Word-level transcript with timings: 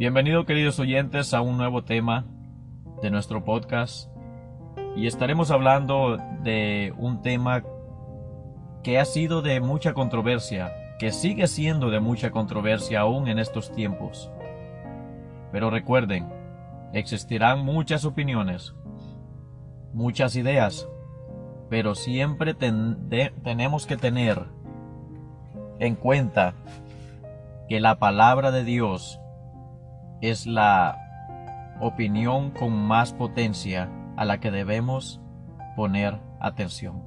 Bienvenidos 0.00 0.46
queridos 0.46 0.80
oyentes 0.80 1.34
a 1.34 1.42
un 1.42 1.58
nuevo 1.58 1.84
tema 1.84 2.24
de 3.02 3.10
nuestro 3.10 3.44
podcast 3.44 4.08
y 4.96 5.06
estaremos 5.06 5.50
hablando 5.50 6.16
de 6.42 6.94
un 6.96 7.20
tema 7.20 7.62
que 8.82 8.98
ha 8.98 9.04
sido 9.04 9.42
de 9.42 9.60
mucha 9.60 9.92
controversia, 9.92 10.72
que 10.98 11.12
sigue 11.12 11.46
siendo 11.48 11.90
de 11.90 12.00
mucha 12.00 12.30
controversia 12.30 13.00
aún 13.00 13.28
en 13.28 13.38
estos 13.38 13.72
tiempos. 13.72 14.30
Pero 15.52 15.68
recuerden, 15.68 16.32
existirán 16.94 17.62
muchas 17.62 18.06
opiniones, 18.06 18.74
muchas 19.92 20.34
ideas, 20.34 20.88
pero 21.68 21.94
siempre 21.94 22.54
tenemos 22.54 23.84
que 23.84 23.98
tener 23.98 24.46
en 25.78 25.94
cuenta 25.94 26.54
que 27.68 27.80
la 27.80 27.98
palabra 27.98 28.50
de 28.50 28.64
Dios 28.64 29.19
es 30.20 30.46
la 30.46 31.76
opinión 31.80 32.50
con 32.50 32.72
más 32.72 33.12
potencia 33.12 33.90
a 34.16 34.24
la 34.24 34.38
que 34.38 34.50
debemos 34.50 35.20
poner 35.76 36.20
atención. 36.40 37.02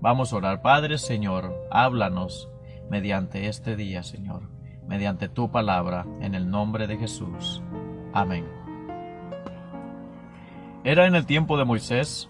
Vamos 0.00 0.32
a 0.32 0.36
orar, 0.36 0.62
Padre 0.62 0.98
Señor, 0.98 1.54
háblanos 1.70 2.48
mediante 2.90 3.48
este 3.48 3.76
día, 3.76 4.02
Señor, 4.02 4.50
mediante 4.86 5.28
tu 5.28 5.50
palabra, 5.50 6.06
en 6.20 6.34
el 6.34 6.50
nombre 6.50 6.86
de 6.86 6.98
Jesús. 6.98 7.62
Amén. 8.12 8.46
Era 10.84 11.06
en 11.06 11.14
el 11.14 11.26
tiempo 11.26 11.58
de 11.58 11.64
Moisés, 11.64 12.28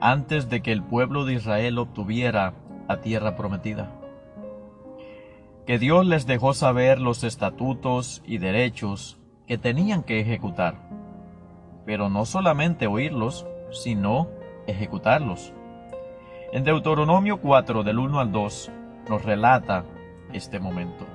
antes 0.00 0.48
de 0.48 0.62
que 0.62 0.72
el 0.72 0.82
pueblo 0.82 1.24
de 1.24 1.34
Israel 1.34 1.78
obtuviera 1.78 2.54
la 2.88 3.00
tierra 3.00 3.36
prometida, 3.36 3.90
que 5.66 5.78
Dios 5.78 6.04
les 6.06 6.26
dejó 6.26 6.52
saber 6.52 7.00
los 7.00 7.24
estatutos 7.24 8.22
y 8.26 8.38
derechos 8.38 9.18
que 9.46 9.56
tenían 9.56 10.02
que 10.02 10.20
ejecutar, 10.20 10.88
pero 11.86 12.10
no 12.10 12.26
solamente 12.26 12.86
oírlos, 12.86 13.46
sino 13.70 14.28
ejecutarlos. 14.66 15.52
En 16.52 16.64
Deuteronomio 16.64 17.40
4 17.40 17.82
del 17.82 17.98
1 17.98 18.20
al 18.20 18.30
2 18.30 18.72
nos 19.08 19.24
relata 19.24 19.84
este 20.32 20.60
momento. 20.60 21.06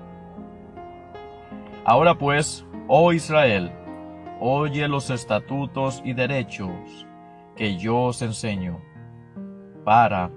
Ahora 1.85 2.15
pues, 2.15 2.65
oh 2.87 3.13
Israel, 3.13 3.71
oye 4.39 4.87
los 4.87 5.11
estatutos 5.11 6.01
y 6.03 6.13
derechos 6.13 7.05
que 7.55 7.77
yo 7.77 8.03
os 8.03 8.21
enseño, 8.21 8.79
para 9.85 10.31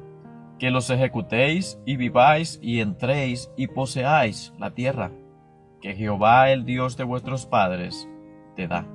que 0.63 0.71
los 0.71 0.91
ejecutéis 0.91 1.77
y 1.85 1.97
viváis 1.97 2.61
y 2.63 2.79
entréis 2.79 3.51
y 3.57 3.67
poseáis 3.67 4.55
la 4.61 4.71
tierra 4.71 5.11
que 5.81 5.97
Jehová 5.97 6.53
el 6.53 6.65
Dios 6.65 6.97
de 6.97 7.03
vuestros 7.03 7.47
padres 7.47 8.09
te 8.55 8.69
da. 8.69 8.87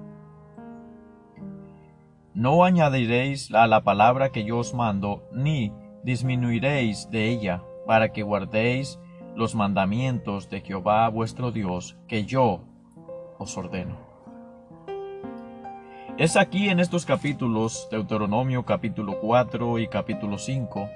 No 2.34 2.64
añadiréis 2.64 3.54
a 3.54 3.68
la 3.68 3.84
palabra 3.84 4.30
que 4.30 4.46
yo 4.46 4.60
os 4.60 4.74
mando, 4.74 5.28
ni 5.34 5.74
disminuiréis 6.04 7.10
de 7.12 7.28
ella, 7.28 7.62
para 7.86 8.14
que 8.14 8.24
guardéis 8.24 8.98
los 9.36 9.54
mandamientos 9.54 10.50
de 10.50 10.62
Jehová 10.62 11.10
vuestro 11.10 11.52
Dios, 11.52 11.98
que 12.08 12.24
yo 12.24 12.62
os 13.40 13.58
ordeno. 13.58 13.98
Es 16.18 16.38
aquí 16.38 16.70
en 16.70 16.80
estos 16.80 17.06
capítulos, 17.06 17.90
Deuteronomio 17.92 18.64
capítulo 18.64 19.20
4 19.20 19.80
y 19.80 19.90
capítulo 19.90 20.38
5, 20.38 20.88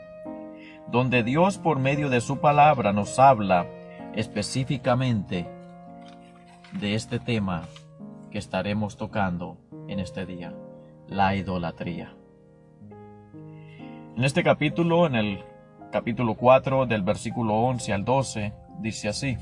donde 0.90 1.24
Dios 1.24 1.58
por 1.58 1.80
medio 1.80 2.10
de 2.10 2.22
su 2.22 2.40
palabra 2.40 2.94
nos 2.94 3.20
habla 3.20 3.68
específicamente 4.16 5.48
de 6.74 6.96
este 6.96 7.20
tema 7.20 7.64
que 8.30 8.38
estaremos 8.38 8.98
tocando 8.98 9.58
en 9.88 10.00
este 10.00 10.26
día, 10.26 10.54
la 11.08 11.36
idolatría. 11.36 12.14
En 14.16 14.24
este 14.24 14.44
capítulo, 14.44 15.06
en 15.06 15.16
el 15.16 15.44
capítulo 15.92 16.36
4 16.36 16.86
del 16.86 17.04
versículo 17.04 17.56
11 17.56 17.94
al 17.94 18.06
12, 18.06 18.54
dice 18.80 19.10
así. 19.10 19.38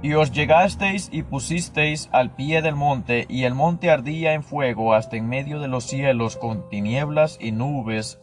Y 0.00 0.14
os 0.14 0.30
llegasteis 0.30 1.08
y 1.12 1.24
pusisteis 1.24 2.08
al 2.12 2.34
pie 2.34 2.62
del 2.62 2.76
monte, 2.76 3.26
y 3.28 3.44
el 3.44 3.54
monte 3.54 3.90
ardía 3.90 4.34
en 4.34 4.44
fuego 4.44 4.94
hasta 4.94 5.16
en 5.16 5.28
medio 5.28 5.58
de 5.58 5.66
los 5.66 5.84
cielos 5.84 6.36
con 6.36 6.68
tinieblas 6.68 7.36
y 7.40 7.50
nubes 7.50 8.20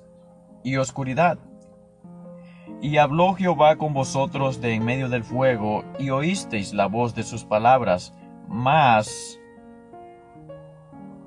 y 0.63 0.77
oscuridad. 0.77 1.37
Y 2.81 2.97
habló 2.97 3.33
Jehová 3.33 3.75
con 3.75 3.93
vosotros 3.93 4.61
de 4.61 4.73
en 4.73 4.85
medio 4.85 5.09
del 5.09 5.25
fuego, 5.25 5.83
y 5.99 6.11
oísteis 6.11 6.73
la 6.73 6.85
voz 6.85 7.13
de 7.13 7.23
sus 7.23 7.43
palabras, 7.43 8.13
mas, 8.47 9.39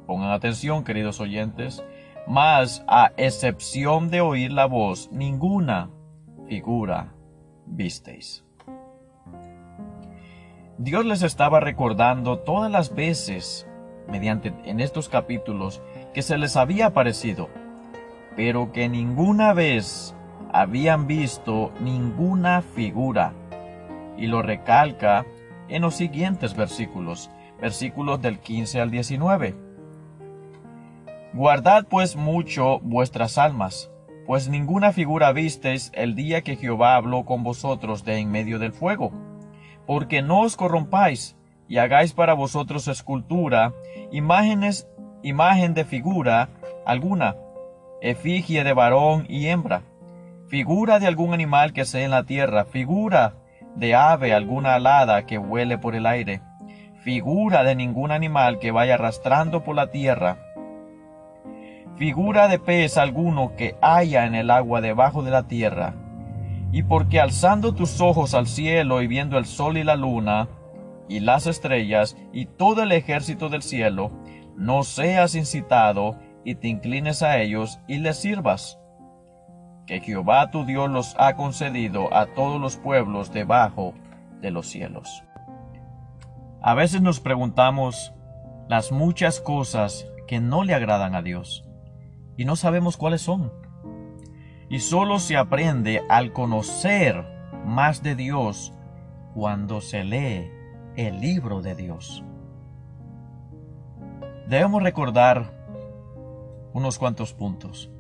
pongan 0.07 0.31
atención 0.31 0.83
queridos 0.83 1.21
oyentes, 1.21 1.85
mas 2.27 2.85
a 2.89 3.13
excepción 3.19 4.11
de 4.11 4.23
oír 4.23 4.53
la 4.53 4.65
voz, 4.65 5.11
ninguna 5.13 5.91
figura 6.49 7.13
visteis. 7.67 8.48
Dios 10.79 11.05
les 11.05 11.23
estaba 11.23 11.59
recordando 11.59 12.39
todas 12.39 12.71
las 12.71 12.95
veces, 12.95 13.67
mediante 14.07 14.55
en 14.65 14.79
estos 14.79 15.09
capítulos, 15.09 15.83
que 16.15 16.23
se 16.23 16.39
les 16.39 16.57
había 16.57 16.87
aparecido, 16.87 17.49
pero 18.37 18.71
que 18.71 18.89
ninguna 18.89 19.55
vez 19.55 20.15
habían 20.53 21.09
visto 21.09 21.73
ninguna 21.81 22.63
figura. 22.63 23.33
Y 24.17 24.29
lo 24.29 24.41
recalca 24.41 25.27
en 25.69 25.83
los 25.83 25.97
siguientes 25.97 26.55
versículos, 26.55 27.29
versículos 27.61 28.23
del 28.23 28.39
15 28.39 28.81
al 28.81 28.93
19. 28.93 29.57
Guardad 31.33 31.87
pues 31.91 32.15
mucho 32.15 32.79
vuestras 32.85 33.37
almas, 33.37 33.91
pues 34.29 34.49
ninguna 34.49 34.93
figura 34.93 35.33
visteis 35.33 35.91
el 35.93 36.15
día 36.15 36.43
que 36.43 36.55
Jehová 36.55 36.95
habló 36.95 37.25
con 37.25 37.43
vosotros 37.43 38.05
de 38.05 38.19
en 38.19 38.31
medio 38.31 38.61
del 38.61 38.73
fuego 38.73 39.28
porque 39.89 40.21
no 40.21 40.43
os 40.43 40.55
corrompáis 40.55 41.35
y 41.67 41.79
hagáis 41.79 42.13
para 42.13 42.35
vosotros 42.35 42.89
escultura, 42.89 43.73
imágenes, 44.13 44.87
imagen 45.23 45.73
de 45.73 45.87
figura 45.87 46.51
alguna, 46.85 47.37
efigie 48.03 48.65
de 48.65 48.75
varón 48.75 49.25
y 49.31 49.47
hembra, 49.47 49.81
figura 50.49 50.99
de 50.99 51.07
algún 51.07 51.33
animal 51.33 51.73
que 51.73 51.87
sea 51.87 52.05
en 52.05 52.11
la 52.11 52.25
tierra, 52.25 52.67
figura 52.67 53.37
de 53.77 53.95
ave 53.95 54.35
alguna 54.35 54.75
alada 54.75 55.25
que 55.25 55.39
vuele 55.39 55.79
por 55.79 55.95
el 55.95 56.05
aire, 56.05 56.43
figura 57.03 57.65
de 57.65 57.75
ningún 57.75 58.11
animal 58.11 58.59
que 58.59 58.73
vaya 58.73 58.97
arrastrando 58.97 59.65
por 59.65 59.75
la 59.75 59.91
tierra, 59.91 60.37
figura 61.97 62.47
de 62.49 62.59
pez 62.59 62.99
alguno 62.99 63.57
que 63.57 63.75
haya 63.81 64.27
en 64.27 64.35
el 64.35 64.51
agua 64.51 64.83
debajo 64.83 65.23
de 65.23 65.31
la 65.31 65.45
tierra, 65.45 65.95
y 66.71 66.83
porque 66.83 67.21
alzando 67.21 67.75
tus 67.75 68.01
ojos 68.01 68.35
al 68.35 68.47
cielo 68.47 69.01
y 69.01 69.07
viendo 69.07 69.39
el 69.39 69.47
sol 69.47 69.79
y 69.79 69.85
la 69.85 69.97
luna, 69.97 70.49
y 71.09 71.21
las 71.21 71.47
estrellas, 71.47 72.17
y 72.33 72.47
todo 72.47 72.83
el 72.83 72.93
ejército 72.93 73.49
del 73.49 73.63
cielo, 73.63 74.11
no 74.57 74.83
seas 74.83 75.35
incitado, 75.35 76.17
y 76.45 76.57
te 76.57 76.69
inclines 76.69 77.23
a 77.23 77.39
ellos, 77.39 77.81
y 77.89 77.99
les 77.99 78.19
sirvas. 78.19 78.79
Que 79.87 80.01
Jehová 80.01 80.51
tu 80.51 80.67
Dios 80.67 80.91
los 80.91 81.15
ha 81.19 81.35
concedido 81.35 82.13
a 82.15 82.27
todos 82.27 82.61
los 82.61 82.77
pueblos 82.77 83.33
debajo 83.33 83.95
de 84.43 84.51
los 84.51 84.67
cielos. 84.67 85.25
A 86.61 86.75
veces 86.75 87.01
nos 87.01 87.21
preguntamos 87.21 88.13
las 88.69 88.93
muchas 88.93 89.41
cosas 89.41 90.07
que 90.27 90.41
no 90.41 90.65
le 90.65 90.75
agradan 90.75 91.15
a 91.15 91.23
Dios, 91.23 91.65
y 92.37 92.45
no 92.45 92.57
sabemos 92.57 92.99
cuáles 92.99 93.23
son 93.23 93.51
y 94.71 94.81
solo 94.81 95.19
se 95.19 95.37
aprende 95.37 96.03
al 96.09 96.33
conocer 96.33 97.25
más 97.65 98.03
de 98.03 98.15
Dios 98.15 98.75
cuando 99.35 99.81
se 99.81 100.05
lee 100.05 100.51
el 100.97 101.21
libro 101.21 101.63
de 101.63 101.75
Dios. 101.75 102.25
Debemos 104.47 104.83
recordar 104.83 105.53
unos 106.73 106.99
cuantos 106.99 107.33
puntos. 107.33 107.91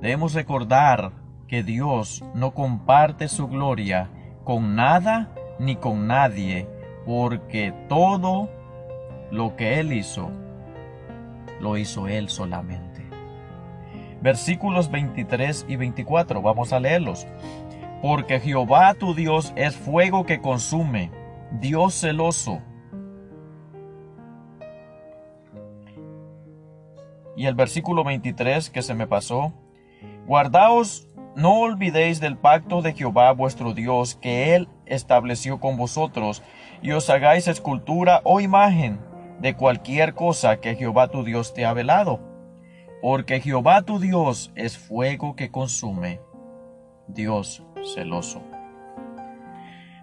Debemos 0.00 0.34
recordar 0.34 1.12
que 1.46 1.62
Dios 1.62 2.24
no 2.34 2.54
comparte 2.54 3.28
su 3.28 3.48
gloria 3.48 4.10
con 4.44 4.74
nada 4.74 5.34
ni 5.58 5.76
con 5.76 6.06
nadie, 6.06 6.68
porque 7.04 7.74
todo 7.88 8.48
lo 9.30 9.56
que 9.56 9.80
Él 9.80 9.92
hizo, 9.92 10.30
lo 11.60 11.76
hizo 11.76 12.06
Él 12.06 12.28
solamente 12.28 12.87
versículos 14.20 14.90
23 14.90 15.66
y 15.68 15.76
24. 15.76 16.42
Vamos 16.42 16.72
a 16.72 16.80
leerlos. 16.80 17.26
Porque 18.02 18.40
Jehová 18.40 18.94
tu 18.94 19.14
Dios 19.14 19.52
es 19.56 19.76
fuego 19.76 20.24
que 20.24 20.40
consume, 20.40 21.10
Dios 21.52 21.94
celoso. 21.94 22.60
Y 27.36 27.46
el 27.46 27.54
versículo 27.54 28.04
23 28.04 28.70
que 28.70 28.82
se 28.82 28.94
me 28.94 29.06
pasó. 29.06 29.52
Guardaos, 30.26 31.08
no 31.36 31.60
olvidéis 31.60 32.20
del 32.20 32.36
pacto 32.36 32.82
de 32.82 32.94
Jehová 32.94 33.30
vuestro 33.32 33.72
Dios 33.72 34.16
que 34.16 34.54
Él 34.56 34.68
estableció 34.86 35.60
con 35.60 35.76
vosotros, 35.76 36.42
y 36.82 36.90
os 36.90 37.08
hagáis 37.10 37.46
escultura 37.46 38.20
o 38.24 38.40
imagen 38.40 38.98
de 39.40 39.54
cualquier 39.54 40.14
cosa 40.14 40.60
que 40.60 40.74
Jehová 40.74 41.08
tu 41.08 41.22
Dios 41.22 41.54
te 41.54 41.64
ha 41.64 41.72
velado. 41.72 42.27
Porque 43.00 43.40
Jehová 43.40 43.82
tu 43.82 44.00
Dios 44.00 44.52
es 44.54 44.76
fuego 44.76 45.36
que 45.36 45.50
consume, 45.50 46.20
Dios 47.06 47.64
celoso. 47.94 48.42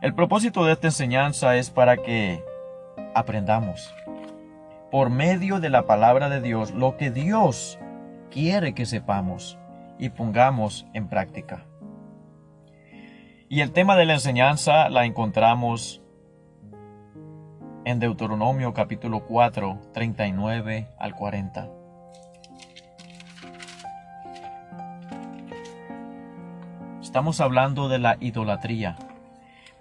El 0.02 0.14
propósito 0.14 0.64
de 0.66 0.74
esta 0.74 0.88
enseñanza 0.88 1.58
es 1.58 1.70
para 1.70 1.98
que 1.98 2.44
aprendamos 3.14 3.94
por 4.92 5.10
medio 5.10 5.60
de 5.60 5.70
la 5.70 5.86
palabra 5.86 6.30
de 6.30 6.42
Dios 6.42 6.72
lo 6.72 6.96
que 6.96 7.12
Dios 7.12 7.80
quiere 8.32 8.74
que 8.74 8.86
sepamos 8.86 9.58
y 9.98 10.10
pongamos 10.10 10.86
en 10.94 11.08
práctica. 11.08 11.66
Y 13.50 13.62
el 13.62 13.72
tema 13.72 13.96
de 13.96 14.06
la 14.06 14.14
enseñanza 14.14 14.90
la 14.90 15.06
encontramos 15.06 16.02
en 17.86 18.00
Deuteronomio 18.00 18.74
capítulo 18.74 19.26
4, 19.26 19.80
39 19.94 20.88
al 20.98 21.16
40. 21.16 21.85
Estamos 27.16 27.40
hablando 27.40 27.88
de 27.88 27.98
la 27.98 28.18
idolatría, 28.20 28.98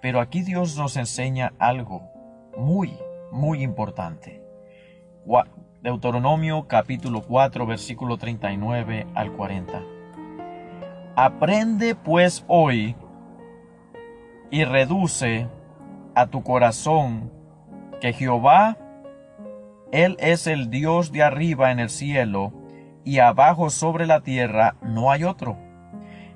pero 0.01 0.21
aquí 0.21 0.41
Dios 0.41 0.77
nos 0.77 0.95
enseña 0.95 1.51
algo 1.59 2.09
muy, 2.57 2.97
muy 3.29 3.61
importante. 3.61 4.41
Deuteronomio 5.81 6.65
capítulo 6.69 7.23
4 7.23 7.65
versículo 7.65 8.17
39 8.17 9.07
al 9.15 9.33
40. 9.33 9.83
Aprende 11.17 11.93
pues 11.95 12.45
hoy 12.47 12.95
y 14.49 14.63
reduce 14.63 15.49
a 16.15 16.27
tu 16.27 16.41
corazón 16.41 17.33
que 17.99 18.13
Jehová, 18.13 18.77
Él 19.91 20.15
es 20.21 20.47
el 20.47 20.69
Dios 20.69 21.11
de 21.11 21.23
arriba 21.23 21.73
en 21.73 21.81
el 21.81 21.89
cielo 21.89 22.53
y 23.03 23.19
abajo 23.19 23.69
sobre 23.69 24.05
la 24.07 24.21
tierra 24.21 24.77
no 24.81 25.11
hay 25.11 25.25
otro. 25.25 25.64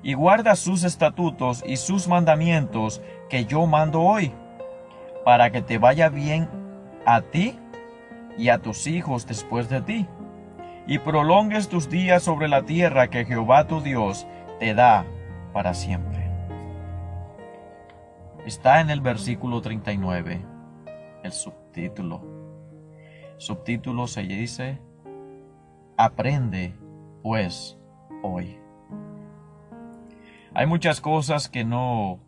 Y 0.02 0.14
guarda 0.14 0.56
sus 0.56 0.84
estatutos 0.84 1.62
y 1.66 1.76
sus 1.76 2.08
mandamientos 2.08 3.02
que 3.28 3.44
yo 3.44 3.66
mando 3.66 4.00
hoy, 4.00 4.32
para 5.24 5.50
que 5.50 5.62
te 5.62 5.78
vaya 5.78 6.08
bien 6.08 6.48
a 7.04 7.20
ti 7.20 7.58
y 8.38 8.48
a 8.48 8.58
tus 8.58 8.86
hijos 8.86 9.26
después 9.26 9.68
de 9.68 9.82
ti, 9.82 10.06
y 10.86 10.98
prolongues 10.98 11.68
tus 11.68 11.90
días 11.90 12.22
sobre 12.22 12.48
la 12.48 12.62
tierra 12.62 13.08
que 13.08 13.24
Jehová 13.24 13.66
tu 13.66 13.80
Dios 13.80 14.26
te 14.58 14.74
da 14.74 15.04
para 15.52 15.74
siempre. 15.74 16.30
Está 18.46 18.80
en 18.80 18.88
el 18.90 19.00
versículo 19.00 19.60
39, 19.60 20.40
el 21.22 21.32
subtítulo. 21.32 22.22
Subtítulo 23.36 24.06
se 24.06 24.22
dice, 24.22 24.80
Aprende 25.96 26.74
pues 27.22 27.78
hoy. 28.22 28.59
Hay 30.54 30.66
muchas 30.66 31.00
cosas 31.00 31.48
que 31.48 31.64
no 31.64 32.20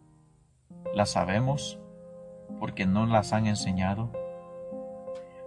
las 0.94 1.12
sabemos 1.12 1.78
porque 2.58 2.86
no 2.86 3.06
las 3.06 3.32
han 3.32 3.46
enseñado 3.46 4.10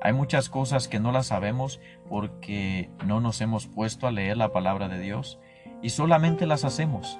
hay 0.05 0.13
muchas 0.13 0.49
cosas 0.49 0.87
que 0.87 0.99
no 0.99 1.11
las 1.11 1.25
sabemos 1.25 1.81
porque 2.07 2.91
no 3.07 3.21
nos 3.21 3.41
hemos 3.41 3.65
puesto 3.65 4.05
a 4.05 4.11
leer 4.11 4.37
la 4.37 4.51
palabra 4.51 4.87
de 4.87 4.99
Dios 4.99 5.39
y 5.81 5.89
solamente 5.89 6.45
las 6.45 6.63
hacemos. 6.63 7.19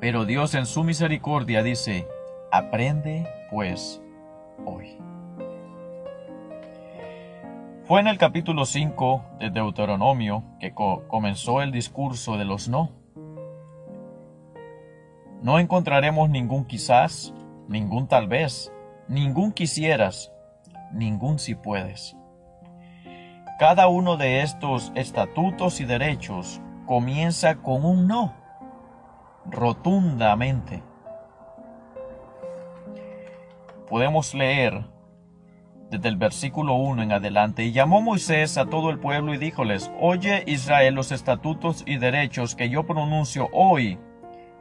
Pero 0.00 0.24
Dios 0.24 0.56
en 0.56 0.66
su 0.66 0.82
misericordia 0.82 1.62
dice, 1.62 2.08
aprende 2.50 3.28
pues 3.48 4.02
hoy. 4.66 4.98
Fue 7.84 8.00
en 8.00 8.08
el 8.08 8.18
capítulo 8.18 8.66
5 8.66 9.36
de 9.38 9.50
Deuteronomio 9.50 10.42
que 10.58 10.74
comenzó 10.74 11.62
el 11.62 11.70
discurso 11.70 12.38
de 12.38 12.44
los 12.44 12.68
no. 12.68 12.90
No 15.44 15.58
encontraremos 15.58 16.30
ningún 16.30 16.64
quizás, 16.64 17.34
ningún 17.68 18.08
tal 18.08 18.28
vez, 18.28 18.72
ningún 19.08 19.52
quisieras, 19.52 20.32
ningún 20.90 21.38
si 21.38 21.54
puedes. 21.54 22.16
Cada 23.58 23.88
uno 23.88 24.16
de 24.16 24.40
estos 24.40 24.90
estatutos 24.94 25.82
y 25.82 25.84
derechos 25.84 26.62
comienza 26.86 27.56
con 27.56 27.84
un 27.84 28.08
no, 28.08 28.32
rotundamente. 29.44 30.82
Podemos 33.86 34.32
leer 34.32 34.86
desde 35.90 36.08
el 36.08 36.16
versículo 36.16 36.76
1 36.76 37.02
en 37.02 37.12
adelante, 37.12 37.64
y 37.64 37.72
llamó 37.72 38.00
Moisés 38.00 38.56
a 38.56 38.64
todo 38.64 38.88
el 38.88 38.98
pueblo 38.98 39.34
y 39.34 39.36
díjoles, 39.36 39.92
Oye 40.00 40.42
Israel 40.46 40.94
los 40.94 41.12
estatutos 41.12 41.82
y 41.86 41.98
derechos 41.98 42.54
que 42.54 42.70
yo 42.70 42.86
pronuncio 42.86 43.50
hoy 43.52 43.98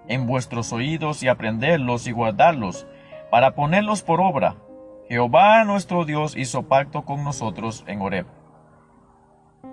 en 0.08 0.28
vuestros 0.28 0.74
oídos 0.74 1.24
y 1.24 1.28
aprenderlos 1.28 2.08
y 2.08 2.12
guardarlos, 2.12 2.88
para 3.30 3.56
ponerlos 3.56 4.04
por 4.04 4.22
obra 4.22 4.56
Jehová 5.10 5.66
nuestro 5.66 6.06
Dios 6.06 6.36
hizo 6.38 6.64
pacto 6.64 7.04
con 7.04 7.24
nosotros 7.26 7.84
en 7.88 8.02
Horeb. 8.02 8.26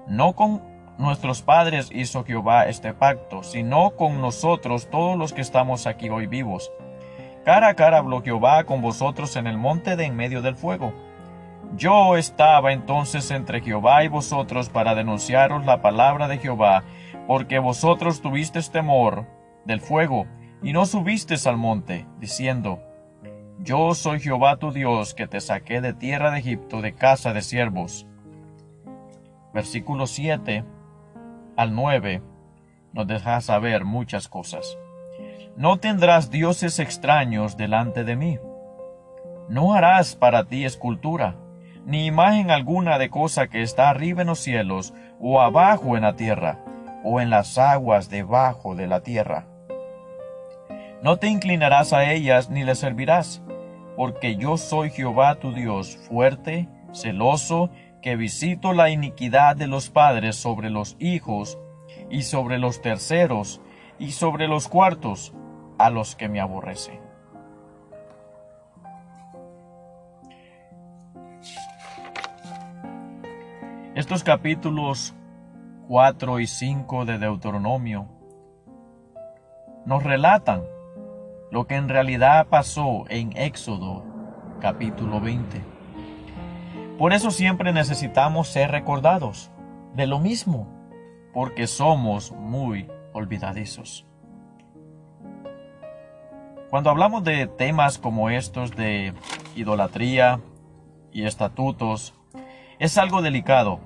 No 0.09 0.35
con 0.35 0.61
nuestros 0.99 1.41
padres 1.41 1.88
hizo 1.94 2.25
Jehová 2.25 2.67
este 2.67 2.93
pacto, 2.93 3.44
sino 3.44 3.91
con 3.91 4.21
nosotros 4.21 4.91
todos 4.91 5.17
los 5.17 5.32
que 5.32 5.41
estamos 5.41 5.87
aquí 5.87 6.11
hoy 6.11 6.27
vivos. 6.27 6.73
Cara 7.44 7.69
a 7.69 7.75
cara 7.75 7.99
habló 7.99 8.23
Jehová 8.23 8.65
con 8.65 8.83
vosotros 8.83 9.37
en 9.37 9.47
el 9.47 9.56
monte 9.56 9.94
de 9.94 10.05
en 10.05 10.17
medio 10.17 10.43
del 10.43 10.56
fuego. 10.56 10.93
Yo 11.76 12.17
estaba 12.17 12.73
entonces 12.73 13.31
entre 13.31 13.61
Jehová 13.61 14.03
y 14.03 14.09
vosotros 14.09 14.69
para 14.69 14.97
denunciaros 14.97 15.65
la 15.65 15.81
palabra 15.81 16.26
de 16.26 16.38
Jehová, 16.38 16.83
porque 17.29 17.61
vosotros 17.61 18.21
tuvisteis 18.21 18.71
temor 18.71 19.26
del 19.65 19.81
fuego, 19.81 20.27
y 20.62 20.73
no 20.73 20.87
subisteis 20.87 21.47
al 21.47 21.57
monte, 21.57 22.07
diciendo, 22.19 22.81
yo 23.62 23.95
soy 23.95 24.21
Jehová 24.21 24.57
tu 24.57 24.73
Dios 24.73 25.15
que 25.15 25.27
te 25.27 25.41
saqué 25.41 25.81
de 25.81 25.93
tierra 25.93 26.31
de 26.31 26.39
Egipto 26.39 26.81
de 26.81 26.95
casa 26.95 27.35
de 27.35 27.43
siervos. 27.43 28.07
Versículo 29.53 30.07
7 30.07 30.65
al 31.57 31.75
9 31.75 32.23
nos 32.93 33.07
deja 33.07 33.41
saber 33.41 33.85
muchas 33.85 34.29
cosas. 34.29 34.79
No 35.57 35.79
tendrás 35.79 36.31
dioses 36.31 36.79
extraños 36.79 37.57
delante 37.57 38.05
de 38.05 38.17
mí. 38.17 38.38
No 39.49 39.75
harás 39.75 40.17
para 40.17 40.45
ti 40.45 40.64
escultura, 40.64 41.37
ni 41.85 42.07
imagen 42.07 42.50
alguna 42.50 42.99
de 42.99 43.11
cosa 43.11 43.49
que 43.49 43.62
está 43.62 43.90
arriba 43.90 44.23
en 44.23 44.29
los 44.29 44.38
cielos, 44.38 44.95
o 45.19 45.40
abajo 45.40 45.97
en 45.97 46.02
la 46.02 46.14
tierra, 46.17 46.64
o 47.04 47.21
en 47.21 47.30
las 47.30 47.59
aguas 47.59 48.11
debajo 48.11 48.75
de 48.75 48.87
la 48.87 49.00
tierra. 49.00 49.47
No 51.02 51.16
te 51.16 51.28
inclinarás 51.28 51.92
a 51.92 52.11
ellas 52.11 52.50
ni 52.50 52.64
les 52.64 52.78
servirás 52.78 53.42
porque 54.00 54.37
yo 54.37 54.57
soy 54.57 54.88
Jehová 54.88 55.35
tu 55.35 55.52
Dios, 55.52 55.99
fuerte, 56.09 56.69
celoso, 56.95 57.69
que 58.00 58.16
visito 58.16 58.73
la 58.73 58.88
iniquidad 58.88 59.57
de 59.57 59.66
los 59.66 59.90
padres 59.90 60.37
sobre 60.37 60.71
los 60.71 60.97
hijos, 60.99 61.59
y 62.09 62.23
sobre 62.23 62.59
los 62.59 62.80
terceros, 62.80 63.61
y 63.99 64.12
sobre 64.12 64.49
los 64.49 64.69
cuartos, 64.69 65.35
a 65.76 65.90
los 65.90 66.16
que 66.16 66.30
me 66.30 66.40
aborrecen. 66.40 66.99
Estos 73.95 74.25
capítulos 74.25 75.14
4 75.90 76.38
y 76.38 76.47
5 76.47 77.04
de 77.04 77.18
Deuteronomio 77.18 78.06
nos 79.85 80.04
relatan 80.04 80.62
lo 81.50 81.66
que 81.66 81.75
en 81.75 81.88
realidad 81.88 82.47
pasó 82.47 83.06
en 83.09 83.37
Éxodo 83.37 84.04
capítulo 84.61 85.20
20. 85.20 85.61
Por 86.97 87.12
eso 87.12 87.32
siempre 87.32 87.73
necesitamos 87.73 88.47
ser 88.47 88.70
recordados 88.70 89.50
de 89.97 90.06
lo 90.06 90.20
mismo, 90.20 90.68
porque 91.35 91.66
somos 91.66 92.30
muy 92.30 92.88
olvidadizos. 93.12 94.06
Cuando 96.70 96.90
hablamos 96.90 97.25
de 97.25 97.49
temas 97.49 97.99
como 97.99 98.30
estos 98.30 98.76
de 98.76 99.12
idolatría 99.56 100.38
y 101.11 101.25
estatutos, 101.25 102.14
es 102.78 102.97
algo 102.97 103.23
delicado, 103.23 103.80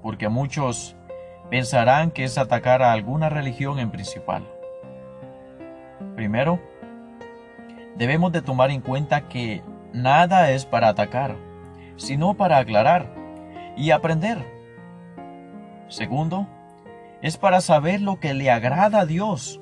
porque 0.00 0.28
muchos 0.28 0.94
pensarán 1.50 2.12
que 2.12 2.24
es 2.24 2.38
atacar 2.38 2.82
a 2.82 2.92
alguna 2.92 3.28
religión 3.28 3.78
en 3.78 3.90
principal. 3.90 4.46
Primero, 6.14 6.60
debemos 7.96 8.32
de 8.32 8.40
tomar 8.40 8.70
en 8.70 8.80
cuenta 8.80 9.28
que 9.28 9.62
nada 9.92 10.50
es 10.52 10.64
para 10.64 10.88
atacar, 10.88 11.36
sino 11.96 12.34
para 12.34 12.58
aclarar 12.58 13.12
y 13.76 13.90
aprender. 13.90 14.38
Segundo, 15.88 16.46
es 17.20 17.36
para 17.36 17.60
saber 17.60 18.00
lo 18.00 18.20
que 18.20 18.32
le 18.32 18.50
agrada 18.50 19.00
a 19.00 19.06
Dios 19.06 19.60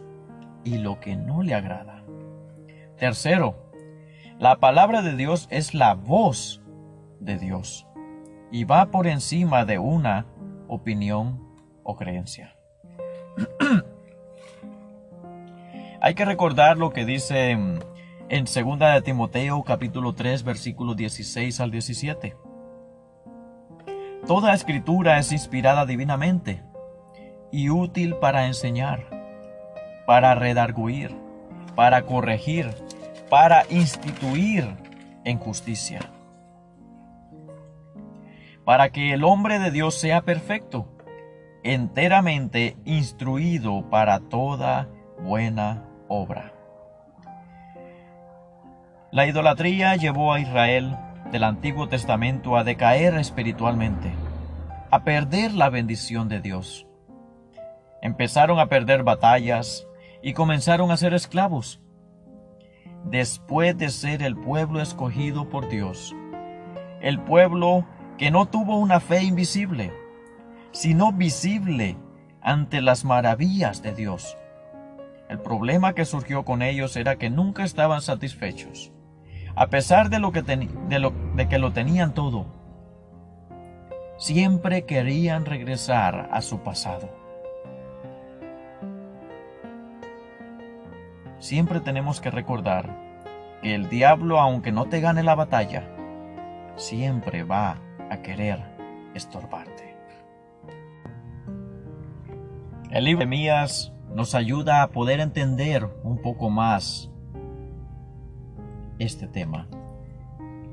y 0.65 0.79
lo 0.79 1.01
que 1.01 1.17
no 1.17 1.43
le 1.43 1.55
agrada. 1.55 2.05
Tercero, 2.99 3.57
la 4.39 4.57
palabra 4.57 5.03
de 5.03 5.17
Dios 5.17 5.49
es 5.51 5.75
la 5.75 5.95
voz 5.95 6.61
de 7.19 7.39
Dios 7.39 7.87
y 8.51 8.65
va 8.65 8.91
por 8.91 9.07
encima 9.07 9.65
de 9.65 9.79
una 9.79 10.27
opinión 10.69 11.48
creencia. 11.97 12.57
Hay 16.01 16.15
que 16.15 16.25
recordar 16.25 16.77
lo 16.79 16.91
que 16.91 17.05
dice 17.05 17.51
en 17.51 17.81
2 18.31 18.79
de 18.79 19.03
Timoteo 19.03 19.63
capítulo 19.65 20.15
3 20.15 20.45
versículos 20.45 20.97
16 20.97 21.61
al 21.61 21.71
17. 21.71 22.37
Toda 24.27 24.53
escritura 24.53 25.19
es 25.19 25.33
inspirada 25.33 25.87
divinamente 25.87 26.63
y 27.51 27.71
útil 27.71 28.15
para 28.17 28.47
enseñar, 28.47 29.07
para 30.07 30.35
redarguir, 30.35 31.17
para 31.75 32.03
corregir, 32.03 32.71
para 33.31 33.65
instituir 33.71 34.69
en 35.25 35.39
justicia, 35.39 36.01
para 38.65 38.91
que 38.91 39.15
el 39.15 39.25
hombre 39.25 39.59
de 39.59 39.71
Dios 39.71 39.95
sea 39.95 40.23
perfecto, 40.23 40.89
enteramente 41.75 42.79
instruido 42.87 43.91
para 43.91 44.21
toda 44.21 44.89
buena 45.23 45.85
obra. 46.09 46.55
La 49.13 49.27
idolatría 49.27 49.95
llevó 49.97 50.33
a 50.33 50.41
Israel 50.41 50.97
del 51.31 51.45
Antiguo 51.45 51.87
Testamento 51.87 52.57
a 52.57 52.65
decaer 52.65 53.15
espiritualmente, 53.17 54.11
a 54.91 55.05
perder 55.05 55.53
la 55.53 55.69
bendición 55.69 56.31
de 56.31 56.41
Dios. 56.41 56.87
Empezaron 58.01 58.59
a 58.61 58.71
perder 58.71 59.03
batallas 59.03 59.87
y 60.23 60.33
comenzaron 60.33 60.91
a 60.91 60.97
ser 60.97 61.13
esclavos. 61.13 61.83
Después 63.05 63.77
de 63.77 63.91
ser 63.91 64.23
el 64.23 64.37
pueblo 64.37 64.81
escogido 64.81 65.51
por 65.51 65.69
Dios, 65.69 66.17
el 67.03 67.21
pueblo 67.21 67.85
que 68.17 68.31
no 68.31 68.47
tuvo 68.47 68.79
una 68.79 69.01
fe 69.01 69.23
invisible, 69.23 69.93
sino 70.73 71.13
visible 71.13 71.97
ante 72.41 72.81
las 72.81 73.05
maravillas 73.05 73.83
de 73.83 73.93
Dios. 73.93 74.37
El 75.29 75.41
problema 75.41 75.95
que 75.95 76.05
surgió 76.05 76.45
con 76.45 76.63
ellos 76.63 76.97
era 76.97 77.17
que 77.17 77.31
nunca 77.31 77.65
estaban 77.65 78.01
satisfechos, 78.01 78.93
a 79.55 79.67
pesar 79.67 80.09
de, 80.09 80.19
lo 80.19 80.33
que, 80.33 80.43
de 80.43 81.49
que 81.49 81.59
lo 81.59 81.73
tenían 81.73 82.15
todo. 82.15 82.47
Siempre 84.17 84.85
querían 84.85 85.45
regresar 85.45 86.29
a 86.33 86.41
su 86.41 86.61
pasado. 86.61 87.11
Siempre 91.39 91.81
tenemos 91.81 92.21
que 92.21 92.31
recordar 92.31 92.91
que 93.63 93.75
el 93.75 93.89
diablo, 93.89 94.41
aunque 94.41 94.73
no 94.73 94.87
te 94.87 95.01
gane 95.01 95.23
la 95.23 95.35
batalla, 95.35 95.85
siempre 96.77 97.45
va 97.45 97.79
a 98.11 98.23
querer 98.23 98.65
estorbarte. 99.15 99.88
El 102.91 103.05
libro 103.05 103.21
de 103.21 103.27
Mías 103.27 103.93
nos 104.15 104.35
ayuda 104.35 104.83
a 104.83 104.89
poder 104.89 105.21
entender 105.21 105.87
un 106.05 106.23
poco 106.23 106.49
más 106.49 107.11
este 108.99 109.27
tema. 109.27 109.69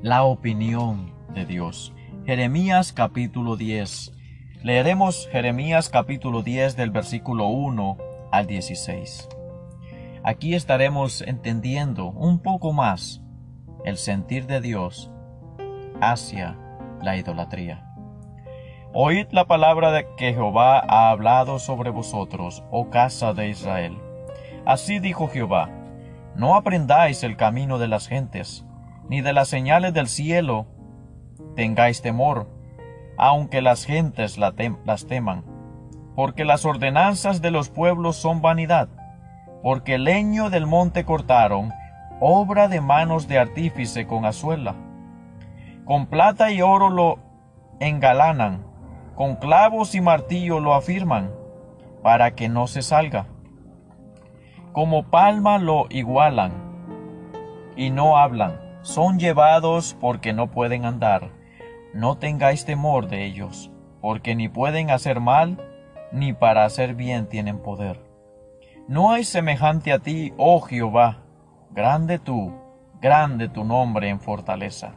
La 0.00 0.24
opinión 0.24 1.12
de 1.34 1.44
Dios. 1.44 1.92
Jeremías 2.24 2.94
capítulo 2.94 3.56
10. 3.56 4.12
Leeremos 4.62 5.28
Jeremías 5.30 5.90
capítulo 5.90 6.42
10 6.42 6.76
del 6.76 6.90
versículo 6.90 7.48
1 7.48 7.98
al 8.32 8.46
16. 8.46 9.28
Aquí 10.24 10.54
estaremos 10.54 11.20
entendiendo 11.20 12.06
un 12.06 12.38
poco 12.38 12.72
más 12.72 13.22
el 13.84 13.98
sentir 13.98 14.46
de 14.46 14.62
Dios 14.62 15.10
hacia 16.00 16.56
la 17.02 17.18
idolatría. 17.18 17.85
Oíd 18.98 19.26
la 19.30 19.44
palabra 19.44 19.92
de 19.92 20.08
que 20.16 20.32
Jehová 20.32 20.78
ha 20.78 21.10
hablado 21.10 21.58
sobre 21.58 21.90
vosotros, 21.90 22.64
oh 22.70 22.88
casa 22.88 23.34
de 23.34 23.50
Israel. 23.50 23.98
Así 24.64 25.00
dijo 25.00 25.28
Jehová, 25.28 25.68
no 26.34 26.54
aprendáis 26.54 27.22
el 27.22 27.36
camino 27.36 27.76
de 27.76 27.88
las 27.88 28.08
gentes, 28.08 28.64
ni 29.10 29.20
de 29.20 29.34
las 29.34 29.48
señales 29.48 29.92
del 29.92 30.08
cielo 30.08 30.64
tengáis 31.56 32.00
temor, 32.00 32.48
aunque 33.18 33.60
las 33.60 33.84
gentes 33.84 34.38
las 34.38 35.06
teman, 35.06 35.44
porque 36.14 36.46
las 36.46 36.64
ordenanzas 36.64 37.42
de 37.42 37.50
los 37.50 37.68
pueblos 37.68 38.16
son 38.16 38.40
vanidad, 38.40 38.88
porque 39.62 39.98
leño 39.98 40.48
del 40.48 40.66
monte 40.66 41.04
cortaron, 41.04 41.70
obra 42.18 42.68
de 42.68 42.80
manos 42.80 43.28
de 43.28 43.38
artífice 43.38 44.06
con 44.06 44.24
azuela. 44.24 44.74
Con 45.84 46.06
plata 46.06 46.50
y 46.50 46.62
oro 46.62 46.88
lo 46.88 47.18
engalanan, 47.78 48.65
con 49.16 49.36
clavos 49.36 49.94
y 49.94 50.00
martillo 50.00 50.60
lo 50.60 50.74
afirman, 50.74 51.32
para 52.02 52.34
que 52.36 52.48
no 52.48 52.66
se 52.66 52.82
salga. 52.82 53.26
Como 54.72 55.10
palma 55.10 55.58
lo 55.58 55.86
igualan, 55.88 56.52
y 57.76 57.90
no 57.90 58.18
hablan, 58.18 58.60
son 58.82 59.18
llevados 59.18 59.96
porque 60.00 60.32
no 60.32 60.50
pueden 60.50 60.84
andar. 60.84 61.30
No 61.94 62.18
tengáis 62.18 62.66
temor 62.66 63.08
de 63.08 63.24
ellos, 63.24 63.70
porque 64.02 64.34
ni 64.34 64.48
pueden 64.48 64.90
hacer 64.90 65.20
mal, 65.20 65.58
ni 66.12 66.34
para 66.34 66.64
hacer 66.64 66.94
bien 66.94 67.26
tienen 67.26 67.58
poder. 67.58 68.02
No 68.86 69.12
hay 69.12 69.24
semejante 69.24 69.92
a 69.92 69.98
ti, 69.98 70.34
oh 70.36 70.60
Jehová, 70.60 71.24
grande 71.70 72.18
tú, 72.18 72.52
grande 73.00 73.48
tu 73.48 73.64
nombre 73.64 74.10
en 74.10 74.20
fortaleza. 74.20 74.92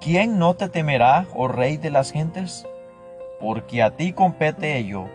¿Quién 0.00 0.38
no 0.38 0.54
te 0.54 0.70
temerá, 0.70 1.26
oh 1.34 1.48
Rey 1.48 1.76
de 1.76 1.90
las 1.90 2.12
gentes? 2.12 2.66
Porque 3.40 3.82
a 3.82 3.96
ti 3.96 4.12
compete 4.12 4.76
ello, 4.76 5.08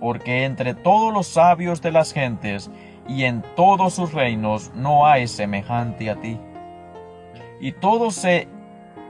porque 0.00 0.44
entre 0.44 0.74
todos 0.74 1.12
los 1.12 1.26
sabios 1.26 1.82
de 1.82 1.92
las 1.92 2.12
gentes 2.12 2.70
y 3.08 3.24
en 3.24 3.42
todos 3.56 3.94
sus 3.94 4.12
reinos 4.12 4.72
no 4.74 5.06
hay 5.06 5.26
semejante 5.26 6.08
a 6.08 6.20
ti. 6.20 6.38
Y 7.60 7.72
todos 7.72 8.14
se 8.14 8.48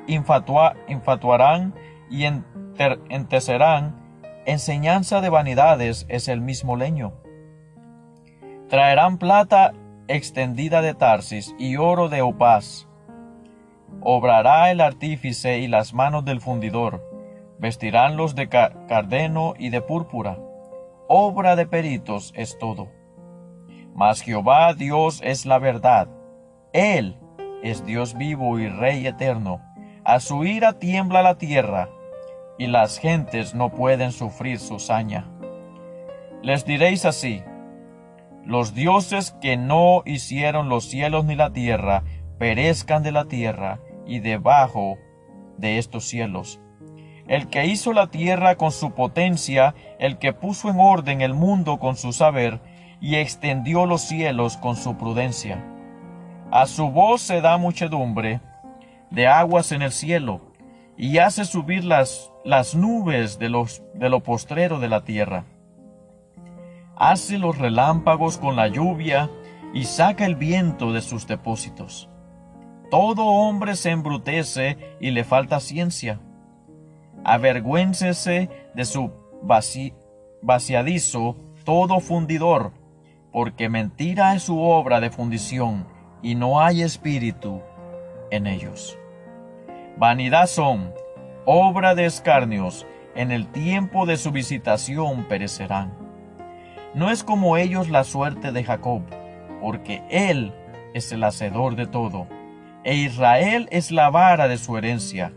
infatuarán 0.07 1.75
y 2.11 2.25
entecerán, 2.25 3.95
enseñanza 4.47 5.21
de 5.21 5.29
vanidades 5.29 6.07
es 6.09 6.29
el 6.29 6.41
mismo 6.41 6.77
leño. 6.77 7.13
Traerán 8.69 9.19
plata 9.19 9.75
extendida 10.09 10.83
de 10.83 10.95
Tarsis 10.95 11.55
y 11.59 11.77
oro 11.77 12.09
de 12.09 12.23
Opaz. 12.23 12.89
Obrará 14.01 14.71
el 14.71 14.81
artífice 14.81 15.59
y 15.59 15.69
las 15.69 15.93
manos 15.95 16.25
del 16.25 16.41
fundidor 16.41 17.12
vestiránlos 17.63 18.35
de 18.35 18.49
cardeno 18.49 19.55
y 19.57 19.71
de 19.71 19.81
púrpura. 19.81 20.37
Obra 21.07 21.55
de 21.55 21.65
peritos 21.65 22.33
es 22.35 22.59
todo. 22.59 22.89
Mas 23.95 24.21
Jehová 24.21 24.75
Dios 24.75 25.21
es 25.23 25.47
la 25.47 25.61
verdad. 25.61 26.09
Él 26.73 27.17
es 27.63 27.87
Dios 27.87 28.19
vivo 28.19 28.59
y 28.59 28.69
Rey 28.69 29.07
eterno. 29.07 29.61
A 30.05 30.19
su 30.19 30.45
ira 30.45 30.81
tiembla 30.81 31.23
la 31.23 31.39
tierra, 31.39 31.89
y 32.59 32.67
las 32.67 32.99
gentes 32.99 33.55
no 33.55 33.71
pueden 33.71 34.11
sufrir 34.11 34.59
su 34.59 34.81
saña. 34.81 35.31
Les 36.43 36.65
diréis 36.65 37.05
así, 37.05 37.45
los 38.45 38.75
dioses 38.75 39.37
que 39.41 39.57
no 39.57 40.03
hicieron 40.05 40.69
los 40.69 40.87
cielos 40.87 41.25
ni 41.25 41.37
la 41.37 41.53
tierra, 41.53 42.03
perezcan 42.41 43.05
de 43.05 43.13
la 43.13 43.27
tierra 43.27 43.79
y 44.05 44.19
debajo 44.19 44.97
de 45.59 45.79
estos 45.79 46.07
cielos 46.07 46.59
el 47.33 47.49
que 47.49 47.65
hizo 47.65 47.95
la 47.95 48.09
tierra 48.09 48.57
con 48.57 48.73
su 48.73 48.91
potencia, 48.91 49.75
el 49.99 50.19
que 50.19 50.35
puso 50.35 50.69
en 50.69 50.79
orden 50.79 51.23
el 51.23 51.33
mundo 51.33 51.79
con 51.79 51.97
su 51.97 52.13
saber, 52.13 52.61
y 53.01 53.15
extendió 53.15 53.87
los 53.87 54.03
cielos 54.03 54.59
con 54.59 54.77
su 54.77 54.99
prudencia. 54.99 55.65
A 56.51 56.67
su 56.67 56.91
voz 56.91 57.23
se 57.23 57.41
da 57.41 57.57
muchedumbre 57.57 58.43
de 59.11 59.29
aguas 59.29 59.73
en 59.73 59.81
el 59.81 59.93
cielo, 59.93 60.43
y 60.99 61.17
hace 61.17 61.47
subir 61.47 61.85
las, 61.85 62.31
las 62.45 62.75
nubes 62.75 63.39
de, 63.39 63.49
los, 63.49 63.83
de 63.95 64.11
lo 64.11 64.21
postrero 64.21 64.79
de 64.79 64.91
la 64.91 65.03
tierra. 65.03 65.47
Hace 66.97 67.39
los 67.39 67.57
relámpagos 67.57 68.37
con 68.37 68.57
la 68.57 68.69
lluvia, 68.69 69.31
y 69.73 69.85
saca 69.85 70.27
el 70.27 70.37
viento 70.37 70.93
de 70.93 71.01
sus 71.01 71.27
depósitos. 71.27 72.11
Todo 72.91 73.25
hombre 73.25 73.75
se 73.75 73.89
embrutece 73.89 74.77
y 75.01 75.13
le 75.13 75.25
falta 75.25 75.61
ciencia 75.61 76.21
avergüéncese 77.25 78.49
de 78.75 78.85
su 78.85 79.13
vaciadizo 80.43 81.37
todo 81.65 82.01
fundidor, 82.01 82.73
porque 83.33 83.69
mentira 83.69 84.35
es 84.35 84.43
su 84.45 84.61
obra 84.61 85.01
de 85.01 85.11
fundición, 85.11 85.87
y 86.23 86.35
no 86.35 86.61
hay 86.61 86.83
espíritu 86.83 87.61
en 88.31 88.47
ellos. 88.47 88.99
Vanidad 89.97 90.47
son, 90.47 90.93
obra 91.45 91.95
de 91.95 92.07
escarnios, 92.07 92.87
en 93.15 93.31
el 93.31 93.49
tiempo 93.49 94.07
de 94.07 94.17
su 94.17 94.31
visitación 94.31 95.25
perecerán. 95.29 95.93
No 96.95 97.11
es 97.11 97.25
como 97.25 97.57
ellos 97.57 97.89
la 97.89 98.05
suerte 98.05 98.53
de 98.53 98.65
Jacob, 98.65 99.03
porque 99.61 100.03
él 100.11 100.53
es 100.95 101.13
el 101.13 101.25
hacedor 101.25 101.77
de 101.77 101.87
todo, 101.87 102.27
e 102.85 102.97
Israel 102.97 103.69
es 103.71 103.91
la 103.91 104.11
vara 104.11 104.49
de 104.49 104.59
su 104.59 104.77
herencia. 104.77 105.33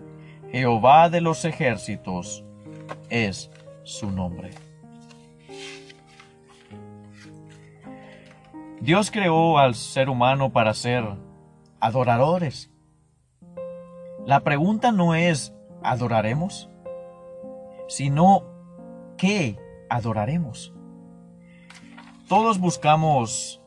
Jehová 0.55 1.09
de 1.09 1.19
los 1.19 1.43
ejércitos 1.43 2.45
es 3.09 3.51
su 3.83 4.09
nombre. 4.09 4.51
Dios 8.79 9.11
creó 9.11 9.57
al 9.57 9.75
ser 9.75 10.07
humano 10.07 10.53
para 10.53 10.73
ser 10.73 11.03
adoradores. 11.81 12.71
La 14.25 14.39
pregunta 14.45 14.93
no 14.93 15.13
es 15.13 15.53
¿adoraremos? 15.83 16.69
sino 17.89 18.45
¿qué 19.17 19.59
adoraremos? 19.89 20.73
Todos 22.29 22.59
buscamos 22.59 23.61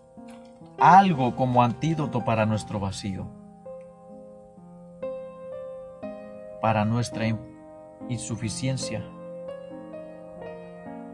algo 0.81 1.37
como 1.37 1.63
antídoto 1.63 2.25
para 2.25 2.47
nuestro 2.47 2.81
vacío, 2.81 3.27
para 6.61 6.85
nuestra 6.85 7.27
insuficiencia. 8.09 9.03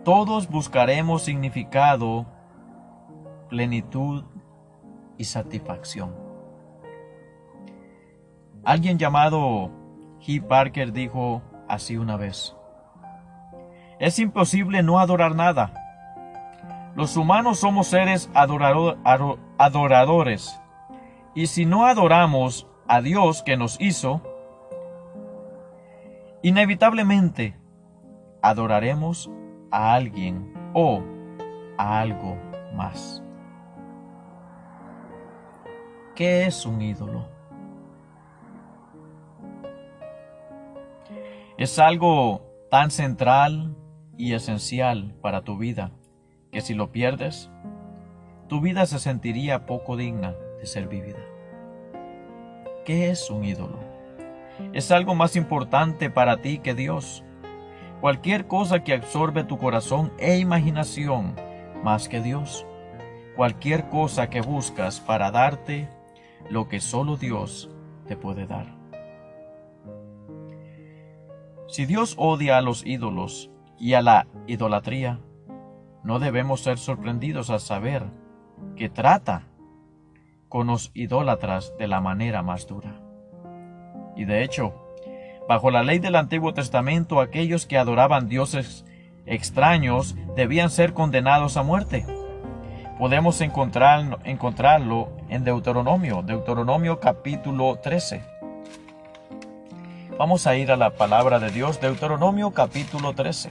Todos 0.05 0.49
buscaremos 0.49 1.23
significado, 1.23 2.27
plenitud 3.49 4.25
y 5.17 5.25
satisfacción. 5.25 6.15
Alguien 8.65 8.99
llamado 8.99 9.71
Hugh 10.21 10.47
Parker 10.49 10.93
dijo 10.93 11.43
así 11.69 11.97
una 11.97 12.17
vez, 12.17 12.57
es 13.99 14.19
imposible 14.19 14.83
no 14.83 14.99
adorar 14.99 15.35
nada. 15.35 15.73
Los 16.95 17.17
humanos 17.17 17.61
somos 17.61 17.89
seres 17.89 18.31
adoradores. 18.35 20.61
Y 21.35 21.47
si 21.47 21.65
no 21.65 21.87
adoramos 21.87 22.67
a 22.87 23.01
Dios 23.01 23.43
que 23.43 23.57
nos 23.57 23.81
hizo, 23.81 24.21
inevitablemente 26.45 27.57
adoraremos 28.43 29.31
a 29.71 29.95
alguien 29.95 30.53
o 30.75 31.03
a 31.79 32.01
algo 32.01 32.37
más. 32.75 33.23
¿Qué 36.15 36.45
es 36.45 36.67
un 36.67 36.83
ídolo? 36.83 37.27
Es 41.57 41.79
algo 41.79 42.43
tan 42.71 42.91
central 42.91 43.75
y 44.19 44.35
esencial 44.35 45.15
para 45.23 45.45
tu 45.45 45.57
vida 45.57 45.93
que 46.53 46.61
si 46.61 46.75
lo 46.75 46.93
pierdes, 46.93 47.51
tu 48.49 48.61
vida 48.61 48.85
se 48.85 48.99
sentiría 48.99 49.65
poco 49.65 49.97
digna 49.97 50.35
de 50.59 50.67
ser 50.67 50.89
vivida. 50.89 51.25
¿Qué 52.85 53.09
es 53.09 53.31
un 53.31 53.45
ídolo? 53.45 53.79
Es 54.73 54.91
algo 54.91 55.15
más 55.15 55.37
importante 55.37 56.11
para 56.11 56.39
ti 56.39 56.59
que 56.59 56.75
Dios. 56.75 57.25
Cualquier 58.01 58.47
cosa 58.47 58.85
que 58.85 58.95
absorbe 58.95 59.45
tu 59.45 59.59
corazón 59.59 60.13
e 60.19 60.39
imaginación 60.39 61.35
más 61.83 62.09
que 62.09 62.21
Dios. 62.21 62.67
Cualquier 63.37 63.89
cosa 63.89 64.31
que 64.31 64.41
buscas 64.41 65.01
para 65.01 65.31
darte 65.31 65.89
lo 66.51 66.69
que 66.69 66.81
solo 66.81 67.17
Dios 67.17 67.71
te 68.07 68.17
puede 68.17 68.47
dar. 68.47 68.67
Si 71.69 71.87
Dios 71.87 72.15
odia 72.19 72.59
a 72.59 72.61
los 72.61 72.87
ídolos, 72.87 73.51
y 73.79 73.95
a 73.95 74.03
la 74.03 74.27
idolatría, 74.47 75.21
no 76.03 76.19
debemos 76.19 76.63
ser 76.63 76.79
sorprendidos 76.79 77.51
al 77.51 77.61
saber 77.61 78.05
que 78.77 78.89
trata 78.89 79.47
con 80.49 80.69
los 80.69 80.91
idólatras 80.95 81.75
de 81.79 81.89
la 81.89 82.01
manera 82.01 82.43
más 82.43 82.67
dura. 82.67 83.04
Y 84.17 84.25
de 84.25 84.43
hecho, 84.43 84.73
bajo 85.49 85.71
la 85.71 85.83
ley 85.83 85.99
del 85.99 86.17
Antiguo 86.17 86.55
Testamento, 86.55 87.21
aquellos 87.21 87.67
que 87.67 87.79
adoraban 87.79 88.29
dioses 88.29 88.85
extraños 89.27 90.15
debían 90.37 90.71
ser 90.71 90.93
condenados 90.93 91.57
a 91.57 91.63
muerte. 91.63 92.07
Podemos 92.99 93.41
encontrarlo 93.41 95.11
en 95.29 95.45
Deuteronomio, 95.45 96.23
Deuteronomio 96.23 97.01
capítulo 97.01 97.77
13. 97.83 98.23
Vamos 100.17 100.47
a 100.47 100.55
ir 100.55 100.71
a 100.71 100.77
la 100.77 100.91
palabra 100.91 101.41
de 101.41 101.51
Dios, 101.51 101.81
Deuteronomio 101.81 102.53
capítulo 102.53 103.15
13. 103.15 103.51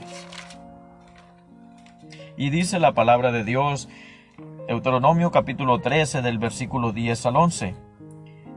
Y 2.38 2.48
dice 2.48 2.78
la 2.78 2.92
palabra 2.92 3.32
de 3.32 3.44
Dios, 3.44 3.88
Deuteronomio 4.66 5.30
capítulo 5.30 5.80
13 5.80 6.22
del 6.22 6.38
versículo 6.38 6.92
10 6.92 7.26
al 7.26 7.36
11. 7.36 7.74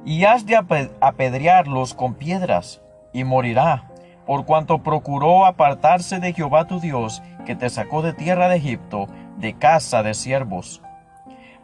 Y 0.07 0.23
has 0.23 0.45
de 0.45 0.55
apedrearlos 0.55 1.93
con 1.93 2.13
piedras, 2.13 2.81
y 3.11 3.25
morirá, 3.25 3.91
por 4.25 4.45
cuanto 4.45 4.81
procuró 4.81 5.45
apartarse 5.45 6.19
de 6.21 6.31
Jehová 6.31 6.65
tu 6.65 6.79
Dios, 6.79 7.21
que 7.45 7.57
te 7.57 7.69
sacó 7.69 8.01
de 8.01 8.13
tierra 8.13 8.47
de 8.47 8.55
Egipto, 8.55 9.07
de 9.35 9.55
casa 9.55 10.03
de 10.03 10.13
siervos, 10.13 10.81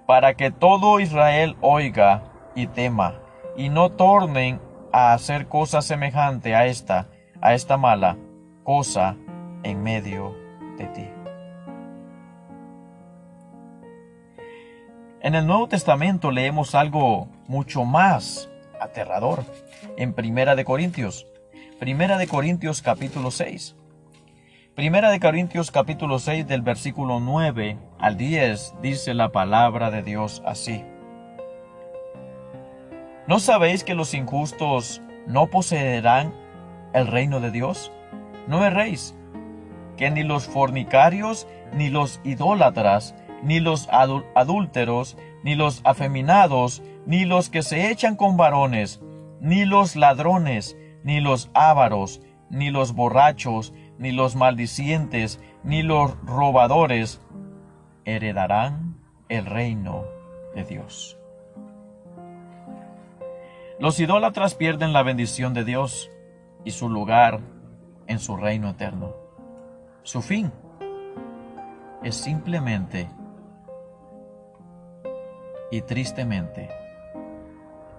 para 0.05 0.33
que 0.33 0.51
todo 0.51 0.99
Israel 0.99 1.55
oiga 1.61 2.23
y 2.53 2.67
tema, 2.67 3.13
y 3.55 3.69
no 3.69 3.91
tornen 3.91 4.59
a 4.91 5.13
hacer 5.13 5.47
cosa 5.47 5.81
semejante 5.81 6.53
a 6.53 6.65
esta, 6.65 7.07
a 7.39 7.53
esta 7.53 7.77
mala 7.77 8.17
cosa 8.65 9.15
en 9.63 9.81
medio 9.81 10.35
de 10.77 10.87
ti. 10.87 11.07
En 15.21 15.33
el 15.33 15.47
Nuevo 15.47 15.69
Testamento 15.69 16.29
leemos 16.29 16.75
algo 16.75 17.29
mucho 17.47 17.85
más 17.85 18.49
aterrador 18.79 19.43
en 19.97 20.13
Primera 20.13 20.55
de 20.55 20.65
Corintios. 20.65 21.27
Primera 21.79 22.17
de 22.17 22.27
Corintios 22.27 22.81
capítulo 22.81 23.31
6. 23.31 23.75
Primera 24.75 25.11
de 25.11 25.19
Corintios 25.19 25.69
capítulo 25.69 26.19
6 26.19 26.47
del 26.47 26.61
versículo 26.61 27.19
9 27.19 27.77
al 27.99 28.17
10 28.17 28.75
dice 28.81 29.13
la 29.13 29.31
palabra 29.31 29.91
de 29.91 30.01
Dios 30.01 30.41
así. 30.45 30.83
¿No 33.27 33.39
sabéis 33.39 33.83
que 33.83 33.93
los 33.93 34.13
injustos 34.13 35.01
no 35.27 35.47
poseerán 35.47 36.33
el 36.93 37.07
reino 37.07 37.39
de 37.39 37.51
Dios? 37.51 37.91
No 38.47 38.65
erréis, 38.65 39.15
que 39.95 40.11
ni 40.11 40.23
los 40.23 40.47
fornicarios, 40.47 41.47
ni 41.73 41.89
los 41.89 42.19
idólatras, 42.23 43.15
ni 43.43 43.59
los 43.59 43.87
adúlteros, 43.89 45.17
ni 45.43 45.55
los 45.55 45.81
afeminados, 45.83 46.81
ni 47.05 47.25
los 47.25 47.49
que 47.49 47.61
se 47.61 47.91
echan 47.91 48.15
con 48.15 48.37
varones, 48.37 49.01
ni 49.39 49.65
los 49.65 49.95
ladrones, 49.95 50.77
ni 51.03 51.19
los 51.19 51.49
ávaros, 51.53 52.21
ni 52.49 52.69
los 52.69 52.93
borrachos, 52.93 53.73
ni 53.97 54.11
los 54.11 54.35
maldicientes, 54.35 55.39
ni 55.63 55.83
los 55.83 56.15
robadores, 56.23 57.21
heredarán 58.05 58.97
el 59.29 59.45
reino 59.45 60.05
de 60.55 60.63
Dios. 60.63 61.17
Los 63.79 63.99
idólatras 63.99 64.55
pierden 64.55 64.93
la 64.93 65.03
bendición 65.03 65.53
de 65.53 65.65
Dios 65.65 66.09
y 66.63 66.71
su 66.71 66.89
lugar 66.89 67.41
en 68.07 68.19
su 68.19 68.37
reino 68.37 68.69
eterno. 68.69 69.13
Su 70.03 70.21
fin 70.21 70.51
es 72.03 72.15
simplemente 72.15 73.09
y 75.71 75.81
tristemente 75.81 76.69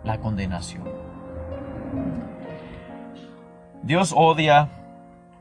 la 0.05 0.21
condenación. 0.21 0.85
Dios 3.83 4.15
odia 4.17 4.69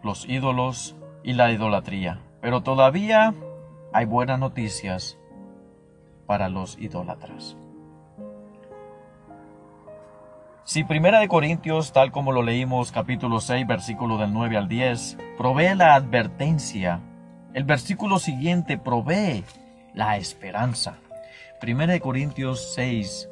los 0.02 0.28
ídolos 0.28 0.95
y 1.23 1.34
la 1.34 1.52
idolatría, 1.52 2.19
pero 2.41 2.62
todavía 2.62 3.34
hay 3.93 4.06
buenas 4.06 4.39
noticias 4.39 5.17
para 6.26 6.49
los 6.49 6.78
idólatras. 6.78 7.56
Si 10.65 10.86
Primera 10.86 11.19
de 11.19 11.28
Corintios, 11.28 11.91
tal 11.91 12.12
como 12.12 12.32
lo 12.32 12.41
leímos, 12.41 12.91
capítulo 12.91 13.41
6, 13.41 13.67
versículo 13.67 14.17
del 14.17 14.32
9 14.32 14.58
al 14.58 14.69
10, 14.69 15.17
provee 15.38 15.76
la 15.76 15.93
advertencia, 15.93 17.02
el 17.54 17.65
versículo 17.65 18.17
siguiente 18.17 18.78
provee 18.78 19.43
la 19.93 20.15
esperanza. 20.15 20.95
Primera 21.60 21.93
de 21.93 21.99
Corintios 21.99 22.73
6, 22.76 23.30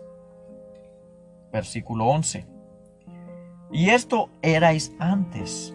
versículo 1.52 2.08
11. 2.08 2.46
Y 3.72 3.90
esto 3.90 4.30
erais 4.42 4.94
antes, 5.00 5.74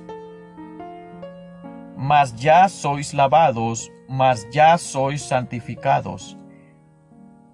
mas 1.96 2.34
ya 2.36 2.68
sois 2.68 3.14
lavados, 3.14 3.90
mas 4.08 4.46
ya 4.50 4.76
sois 4.76 5.22
santificados, 5.22 6.36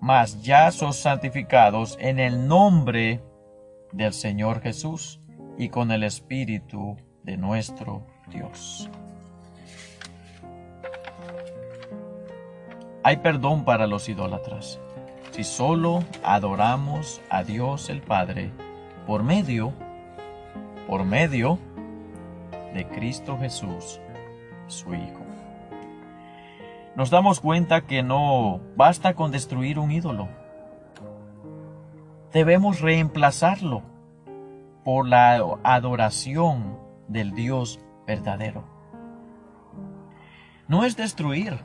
mas 0.01 0.43
ya 0.43 0.71
sois 0.73 0.97
santificados 0.97 1.97
en 2.01 2.19
el 2.19 2.49
nombre 2.49 3.23
del 3.93 4.13
Señor 4.13 4.61
Jesús 4.61 5.21
y 5.59 5.69
con 5.69 5.93
el 5.93 6.03
Espíritu 6.03 6.97
de 7.23 7.37
nuestro 7.37 8.05
Dios. 8.29 8.91
Hay 13.05 13.17
perdón 13.19 13.65
para 13.65 13.87
los 13.87 14.09
idólatras. 14.09 14.81
Si 15.33 15.45
solo 15.45 16.05
adoramos 16.23 17.23
a 17.31 17.43
Dios 17.43 17.89
el 17.89 18.03
Padre 18.03 18.53
por 19.07 19.23
medio, 19.23 19.73
por 20.87 21.05
medio 21.05 21.59
de 22.75 22.87
Cristo 22.87 23.39
Jesús, 23.39 23.99
su 24.67 24.95
Hijo. 24.95 25.25
Nos 26.97 27.09
damos 27.09 27.41
cuenta 27.41 27.87
que 27.87 28.03
no 28.03 28.61
basta 28.77 29.15
con 29.15 29.31
destruir 29.31 29.79
un 29.79 29.91
ídolo. 29.91 30.29
Debemos 32.31 32.83
reemplazarlo 32.83 33.83
por 34.85 35.09
la 35.09 35.43
adoración 35.63 36.79
del 37.09 37.33
Dios 37.33 37.81
verdadero. 38.07 38.65
No 40.69 40.85
es 40.85 40.95
destruir, 40.95 41.65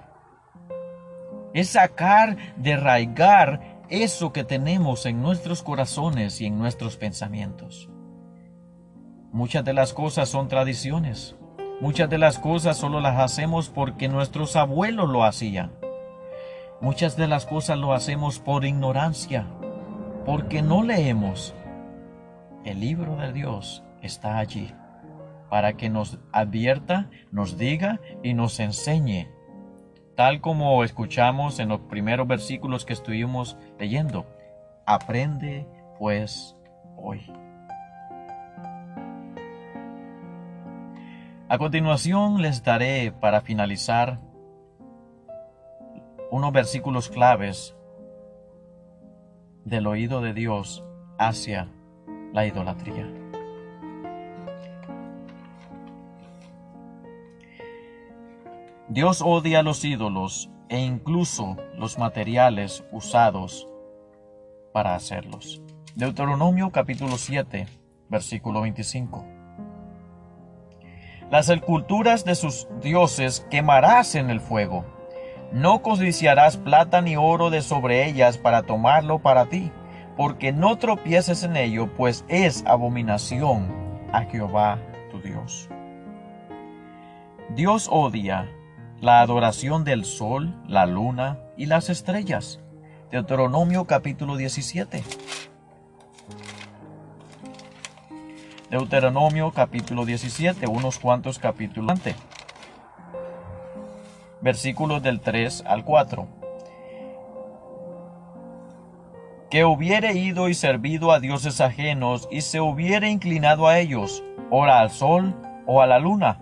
es 1.57 1.69
sacar 1.69 2.37
de 2.57 2.77
raigar 2.77 3.81
eso 3.89 4.31
que 4.31 4.43
tenemos 4.43 5.07
en 5.07 5.23
nuestros 5.23 5.63
corazones 5.63 6.39
y 6.39 6.45
en 6.45 6.59
nuestros 6.59 6.97
pensamientos. 6.97 7.89
Muchas 9.31 9.65
de 9.65 9.73
las 9.73 9.91
cosas 9.91 10.29
son 10.29 10.49
tradiciones. 10.49 11.35
Muchas 11.81 12.11
de 12.11 12.19
las 12.19 12.37
cosas 12.37 12.77
solo 12.77 13.01
las 13.01 13.17
hacemos 13.19 13.69
porque 13.69 14.07
nuestros 14.07 14.55
abuelos 14.55 15.09
lo 15.09 15.23
hacían. 15.23 15.71
Muchas 16.79 17.17
de 17.17 17.27
las 17.27 17.47
cosas 17.47 17.79
lo 17.79 17.93
hacemos 17.93 18.37
por 18.37 18.63
ignorancia, 18.63 19.47
porque 20.27 20.61
no 20.61 20.83
leemos. 20.83 21.55
El 22.65 22.81
libro 22.81 23.15
de 23.15 23.33
Dios 23.33 23.83
está 24.03 24.37
allí 24.37 24.75
para 25.49 25.73
que 25.73 25.89
nos 25.89 26.19
advierta, 26.31 27.09
nos 27.31 27.57
diga 27.57 27.99
y 28.21 28.35
nos 28.35 28.59
enseñe 28.59 29.35
tal 30.17 30.41
como 30.41 30.83
escuchamos 30.83 31.59
en 31.59 31.69
los 31.69 31.79
primeros 31.81 32.27
versículos 32.27 32.85
que 32.85 32.93
estuvimos 32.93 33.55
leyendo. 33.77 34.25
Aprende 34.87 35.67
pues 35.99 36.57
hoy. 36.97 37.31
A 41.47 41.57
continuación 41.59 42.41
les 42.41 42.63
daré 42.63 43.11
para 43.11 43.41
finalizar 43.41 44.19
unos 46.31 46.51
versículos 46.51 47.09
claves 47.09 47.75
del 49.65 49.85
oído 49.85 50.21
de 50.21 50.33
Dios 50.33 50.83
hacia 51.19 51.69
la 52.33 52.47
idolatría. 52.47 53.16
Dios 58.89 59.21
odia 59.21 59.63
los 59.63 59.83
ídolos 59.83 60.49
e 60.69 60.79
incluso 60.79 61.57
los 61.75 61.97
materiales 61.97 62.85
usados 62.93 63.67
para 64.71 64.95
hacerlos. 64.95 65.61
Deuteronomio 65.95 66.71
capítulo 66.71 67.17
7, 67.17 67.67
versículo 68.07 68.61
25. 68.61 69.25
Las 71.29 71.49
esculturas 71.49 72.23
de 72.23 72.35
sus 72.35 72.69
dioses 72.81 73.45
quemarás 73.49 74.15
en 74.15 74.29
el 74.29 74.39
fuego. 74.39 74.85
No 75.51 75.81
codiciarás 75.81 76.55
plata 76.55 77.01
ni 77.01 77.17
oro 77.17 77.49
de 77.49 77.61
sobre 77.63 78.07
ellas 78.07 78.37
para 78.37 78.63
tomarlo 78.63 79.19
para 79.19 79.47
ti, 79.47 79.69
porque 80.15 80.53
no 80.53 80.77
tropieces 80.77 81.43
en 81.43 81.57
ello, 81.57 81.93
pues 81.97 82.23
es 82.29 82.65
abominación 82.65 83.67
a 84.13 84.21
Jehová 84.21 84.79
tu 85.11 85.19
Dios. 85.19 85.67
Dios 87.49 87.89
odia 87.91 88.49
la 89.01 89.21
adoración 89.21 89.83
del 89.83 90.05
sol, 90.05 90.55
la 90.67 90.85
luna 90.85 91.37
y 91.55 91.67
las 91.67 91.89
estrellas. 91.89 92.59
Deuteronomio 93.11 93.85
capítulo 93.85 94.35
17. 94.35 95.03
Deuteronomio 98.71 99.51
capítulo 99.51 100.03
17, 100.03 100.67
unos 100.67 100.99
cuantos 100.99 101.37
capítulos 101.37 101.91
antes. 101.91 102.15
Versículos 104.41 105.03
del 105.03 105.21
3 105.21 105.63
al 105.67 105.85
4. 105.85 106.27
Que 109.49 109.63
hubiere 109.63 110.13
ido 110.13 110.49
y 110.49 110.53
servido 110.53 111.11
a 111.11 111.19
dioses 111.19 111.61
ajenos 111.61 112.27
y 112.31 112.41
se 112.41 112.59
hubiere 112.59 113.09
inclinado 113.09 113.67
a 113.67 113.79
ellos, 113.79 114.23
ora 114.49 114.79
al 114.79 114.89
sol 114.89 115.35
o 115.65 115.81
a 115.81 115.87
la 115.87 115.99
luna 115.99 116.39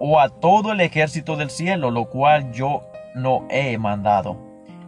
o 0.00 0.18
a 0.18 0.28
todo 0.28 0.72
el 0.72 0.80
ejército 0.80 1.36
del 1.36 1.50
cielo, 1.50 1.92
lo 1.92 2.06
cual 2.10 2.50
yo 2.52 2.82
no 3.14 3.46
he 3.50 3.78
mandado. 3.78 4.36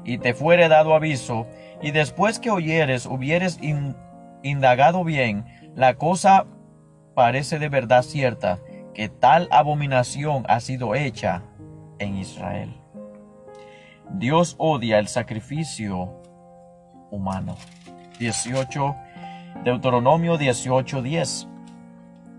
Y 0.04 0.18
te 0.18 0.34
fuere 0.34 0.68
dado 0.68 0.94
aviso, 0.94 1.46
y 1.80 1.92
después 1.92 2.40
que 2.40 2.50
oyeres 2.50 3.06
hubieres 3.06 3.60
indagado 4.42 5.04
bien, 5.04 5.44
la 5.76 5.94
cosa 5.94 6.46
parece 7.14 7.60
de 7.60 7.68
verdad 7.68 8.02
cierta, 8.02 8.58
que 8.94 9.08
tal 9.08 9.46
abominación 9.52 10.44
ha 10.48 10.58
sido 10.58 10.96
hecha 10.96 11.42
en 11.98 12.16
Israel. 12.16 12.74
Dios 14.10 14.56
odia 14.58 14.98
el 14.98 15.06
sacrificio 15.06 16.12
humano. 17.10 17.56
18 18.18 18.96
Deuteronomio 19.64 20.38
18:10. 20.38 21.46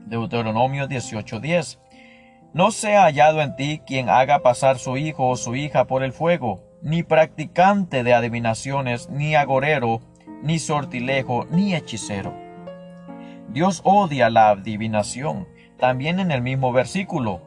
Deuteronomio 0.07 0.87
18:10. 0.87 1.79
No 2.53 2.69
sea 2.69 3.05
hallado 3.05 3.41
en 3.41 3.55
ti 3.55 3.81
quien 3.83 4.09
haga 4.09 4.43
pasar 4.43 4.77
su 4.77 4.95
hijo 4.95 5.27
o 5.27 5.35
su 5.37 5.55
hija 5.55 5.85
por 5.85 6.03
el 6.03 6.13
fuego, 6.13 6.61
ni 6.83 7.01
practicante 7.01 8.03
de 8.03 8.13
adivinaciones, 8.13 9.09
ni 9.09 9.33
agorero, 9.33 10.01
ni 10.43 10.59
sortilejo, 10.59 11.47
ni 11.49 11.73
hechicero. 11.73 12.31
Dios 13.49 13.81
odia 13.83 14.29
la 14.29 14.49
adivinación, 14.49 15.47
también 15.79 16.19
en 16.19 16.29
el 16.29 16.43
mismo 16.43 16.71
versículo, 16.71 17.41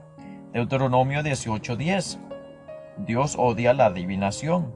Deuteronomio 0.52 1.22
18:10. 1.22 2.18
Dios 2.98 3.36
odia 3.38 3.74
la 3.74 3.86
adivinación. 3.86 4.74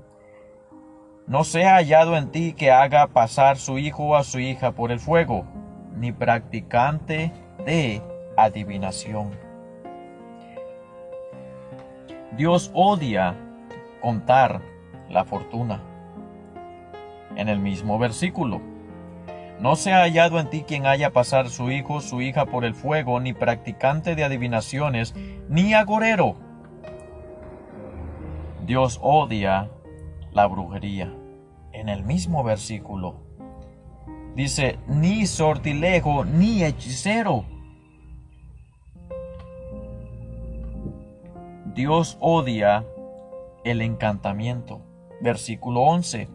No 1.26 1.42
sea 1.42 1.74
hallado 1.74 2.16
en 2.16 2.30
ti 2.30 2.52
que 2.52 2.70
haga 2.70 3.08
pasar 3.08 3.56
su 3.56 3.78
hijo 3.78 4.04
o 4.04 4.14
a 4.14 4.22
su 4.22 4.38
hija 4.38 4.76
por 4.76 4.92
el 4.92 5.00
fuego, 5.00 5.44
ni 5.96 6.12
practicante 6.12 7.32
de 7.66 8.00
adivinación. 8.36 9.49
Dios 12.36 12.70
odia 12.74 13.36
contar 14.00 14.62
la 15.08 15.24
fortuna. 15.24 15.82
En 17.36 17.48
el 17.48 17.58
mismo 17.58 17.98
versículo, 17.98 18.60
no 19.60 19.76
se 19.76 19.92
ha 19.92 20.02
hallado 20.02 20.40
en 20.40 20.48
ti 20.48 20.62
quien 20.62 20.86
haya 20.86 21.12
pasar 21.12 21.50
su 21.50 21.70
hijo 21.70 22.00
su 22.00 22.22
hija 22.22 22.46
por 22.46 22.64
el 22.64 22.74
fuego, 22.74 23.20
ni 23.20 23.32
practicante 23.32 24.14
de 24.14 24.24
adivinaciones, 24.24 25.14
ni 25.48 25.74
agorero. 25.74 26.36
Dios 28.64 28.98
odia 29.02 29.70
la 30.32 30.46
brujería. 30.46 31.12
En 31.72 31.88
el 31.88 32.04
mismo 32.04 32.42
versículo 32.42 33.16
dice, 34.34 34.78
ni 34.86 35.26
sortilejo, 35.26 36.24
ni 36.24 36.64
hechicero. 36.64 37.44
Dios 41.80 42.18
odia 42.20 42.84
el 43.64 43.80
encantamiento. 43.80 44.82
Versículo 45.22 45.80
11. 45.80 46.28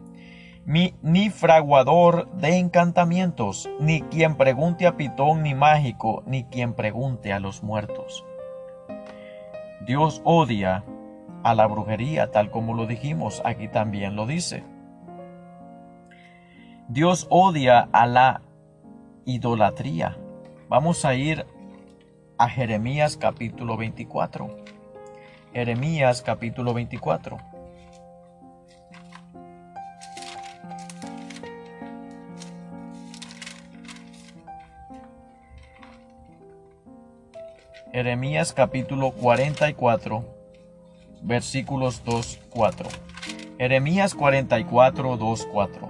ni 0.64 1.30
fraguador 1.30 2.28
de 2.32 2.58
encantamientos, 2.58 3.70
ni 3.78 4.00
quien 4.00 4.34
pregunte 4.34 4.88
a 4.88 4.96
pitón 4.96 5.44
ni 5.44 5.54
mágico, 5.54 6.24
ni 6.26 6.42
quien 6.46 6.74
pregunte 6.74 7.32
a 7.32 7.38
los 7.38 7.62
muertos. 7.62 8.24
Dios 9.86 10.20
odia 10.24 10.82
a 11.44 11.54
la 11.54 11.68
brujería, 11.68 12.32
tal 12.32 12.50
como 12.50 12.74
lo 12.74 12.86
dijimos, 12.86 13.40
aquí 13.44 13.68
también 13.68 14.16
lo 14.16 14.26
dice. 14.26 14.64
Dios 16.88 17.28
odia 17.30 17.88
a 17.92 18.06
la 18.08 18.42
idolatría. 19.26 20.18
Vamos 20.68 21.04
a 21.04 21.14
ir 21.14 21.46
a 22.36 22.48
Jeremías 22.48 23.16
capítulo 23.16 23.76
24. 23.76 24.65
Jeremías 25.56 26.20
capítulo 26.20 26.74
24. 26.74 27.38
Jeremías 37.90 38.52
capítulo 38.52 39.12
44, 39.12 40.26
versículos 41.22 42.04
2, 42.04 42.38
4. 42.50 42.88
Jeremías 43.56 44.14
44, 44.14 45.16
2, 45.16 45.48
4. 45.50 45.88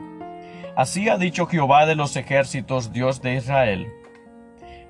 Así 0.76 1.08
ha 1.08 1.18
dicho 1.18 1.46
Jehová 1.46 1.86
de 1.86 1.96
los 1.96 2.14
ejércitos, 2.14 2.92
Dios 2.92 3.20
de 3.20 3.34
Israel 3.34 3.95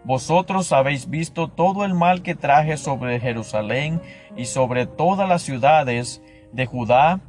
vosotros 0.07 0.73
habéis 0.73 1.11
visto 1.11 1.49
todo 1.49 1.85
el 1.85 1.93
mal 1.93 2.23
que 2.23 2.37
traje 2.37 2.77
sobre 2.77 3.19
Jerusalén 3.19 4.01
y 4.37 4.45
sobre 4.45 4.87
todas 4.87 5.29
las 5.29 5.43
ciudades 5.43 6.23
de 6.53 6.65
Judá, 6.65 7.21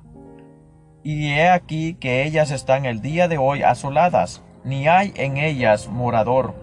Y 1.04 1.30
he 1.30 1.50
aquí 1.50 1.96
que 1.96 2.24
ellas 2.24 2.52
están 2.52 2.86
el 2.86 3.02
día 3.02 3.28
de 3.28 3.38
hoy 3.38 3.63
asoladas, 3.63 4.44
ni 4.63 4.88
hay 4.88 5.12
en 5.16 5.38
ellas 5.38 5.88
morador, 5.88 6.54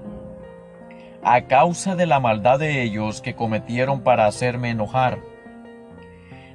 a 1.24 1.46
causa 1.46 1.96
de 1.96 2.06
la 2.06 2.20
maldad 2.20 2.60
de 2.60 2.82
ellos 2.82 3.20
que 3.20 3.34
cometieron 3.34 4.02
para 4.02 4.26
hacerme 4.26 4.70
enojar, 4.70 5.18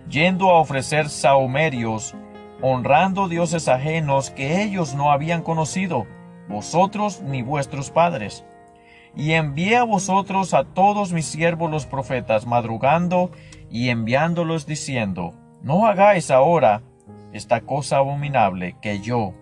yendo 0.08 0.52
a 0.52 0.60
ofrecer 0.60 1.10
saumerios, 1.10 2.16
honrando 2.62 3.28
dioses 3.28 3.68
ajenos 3.68 4.30
que 4.30 4.62
ellos 4.62 4.94
no 4.94 5.12
habían 5.12 5.42
conocido, 5.42 6.06
vosotros 6.48 7.22
ni 7.24 7.42
vuestros 7.42 7.90
padres. 7.90 8.46
Y 9.16 9.34
envié 9.34 9.78
a 9.78 9.84
vosotros 9.84 10.54
a 10.54 10.64
todos 10.64 11.12
mis 11.14 11.26
siervos 11.26 11.70
los 11.72 11.86
profetas, 11.86 12.46
madrugando 12.46 13.32
y 13.70 13.90
enviándolos 13.90 14.66
diciendo, 14.66 15.34
no 15.62 15.86
hagáis 15.88 16.32
ahora 16.32 16.82
esta 17.34 17.62
cosa 17.62 17.98
abominable 17.98 18.76
que 18.82 19.00
yo 19.02 19.34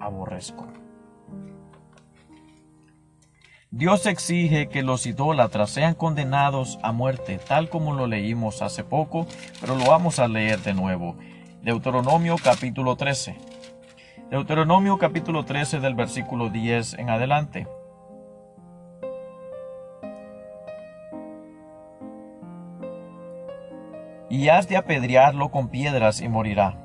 aborrezco. 0.00 0.66
Dios 3.70 4.06
exige 4.06 4.68
que 4.68 4.82
los 4.82 5.04
idólatras 5.06 5.70
sean 5.70 5.94
condenados 5.94 6.78
a 6.82 6.92
muerte, 6.92 7.38
tal 7.38 7.68
como 7.68 7.94
lo 7.94 8.06
leímos 8.06 8.62
hace 8.62 8.84
poco, 8.84 9.26
pero 9.60 9.74
lo 9.76 9.84
vamos 9.86 10.18
a 10.18 10.28
leer 10.28 10.60
de 10.60 10.72
nuevo. 10.72 11.16
Deuteronomio 11.62 12.36
capítulo 12.42 12.96
13. 12.96 13.36
Deuteronomio 14.30 14.98
capítulo 14.98 15.44
13 15.44 15.80
del 15.80 15.94
versículo 15.94 16.48
10 16.48 16.94
en 16.94 17.10
adelante. 17.10 17.66
Y 24.36 24.50
has 24.50 24.68
de 24.68 24.76
apedrearlo 24.76 25.50
con 25.50 25.68
piedras 25.68 26.20
y 26.20 26.28
morirá 26.28 26.76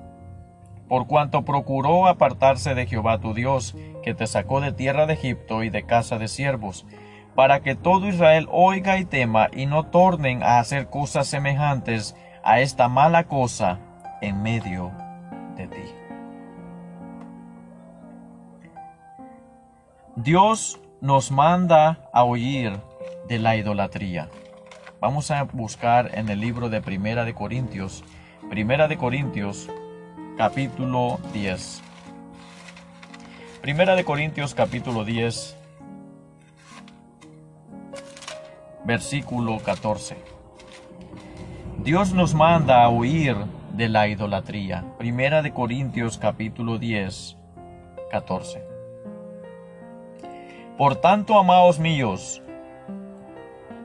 por 0.92 1.08
cuanto 1.08 1.46
procuró 1.46 2.06
apartarse 2.06 2.76
de 2.76 2.86
Jehová 2.86 3.18
tu 3.20 3.34
Dios, 3.34 3.78
que 4.04 4.14
te 4.14 4.28
sacó 4.28 4.60
de 4.60 4.74
tierra 4.74 5.06
de 5.06 5.14
Egipto 5.14 5.64
y 5.64 5.70
de 5.70 5.86
casa 5.86 6.18
de 6.18 6.28
siervos, 6.28 6.86
para 7.34 7.62
que 7.62 7.76
todo 7.76 8.10
Israel 8.10 8.50
oiga 8.52 8.98
y 8.98 9.06
tema 9.06 9.48
y 9.54 9.68
no 9.68 9.86
tornen 9.86 10.44
a 10.44 10.60
hacer 10.60 10.90
cosas 10.90 11.28
semejantes 11.28 12.14
a 12.44 12.60
esta 12.60 12.90
mala 12.90 13.24
cosa 13.24 13.80
en 14.22 14.44
medio 14.44 14.92
de 15.56 15.68
ti. 15.68 15.84
Dios 20.18 20.82
nos 21.00 21.32
manda 21.32 22.10
a 22.12 22.26
huir 22.26 22.82
de 23.30 23.40
la 23.40 23.56
idolatría. 23.56 24.28
Vamos 25.02 25.32
a 25.32 25.42
buscar 25.42 26.12
en 26.14 26.30
el 26.30 26.40
libro 26.40 26.70
de 26.70 26.80
Primera 26.80 27.26
de 27.26 27.34
Corintios, 27.34 28.04
Primera 28.52 28.88
de 28.88 28.98
Corintios 28.98 29.68
capítulo 30.38 31.20
10. 31.34 31.82
Primera 33.64 33.96
de 33.96 34.06
Corintios 34.06 34.54
capítulo 34.54 35.04
10, 35.04 35.58
versículo 38.86 39.58
14. 39.58 40.18
Dios 41.80 42.14
nos 42.14 42.36
manda 42.36 42.84
a 42.84 42.90
huir 42.90 43.36
de 43.74 43.90
la 43.90 44.08
idolatría. 44.08 44.86
Primera 45.00 45.42
de 45.42 45.52
Corintios 45.52 46.20
capítulo 46.20 46.78
10, 46.78 47.38
14. 48.12 48.64
Por 50.78 50.98
tanto, 50.98 51.40
amados 51.40 51.80
míos, 51.80 52.44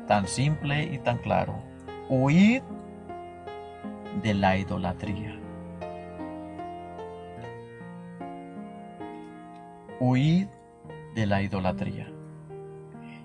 tan 0.07 0.29
simple 0.29 0.85
y 0.85 0.99
tan 0.99 1.19
claro, 1.19 1.57
huid 2.09 2.63
de 4.23 4.35
la 4.35 4.57
idolatría. 4.57 5.39
Huid 9.99 10.47
de 11.15 11.27
la 11.27 11.43
idolatría. 11.43 12.09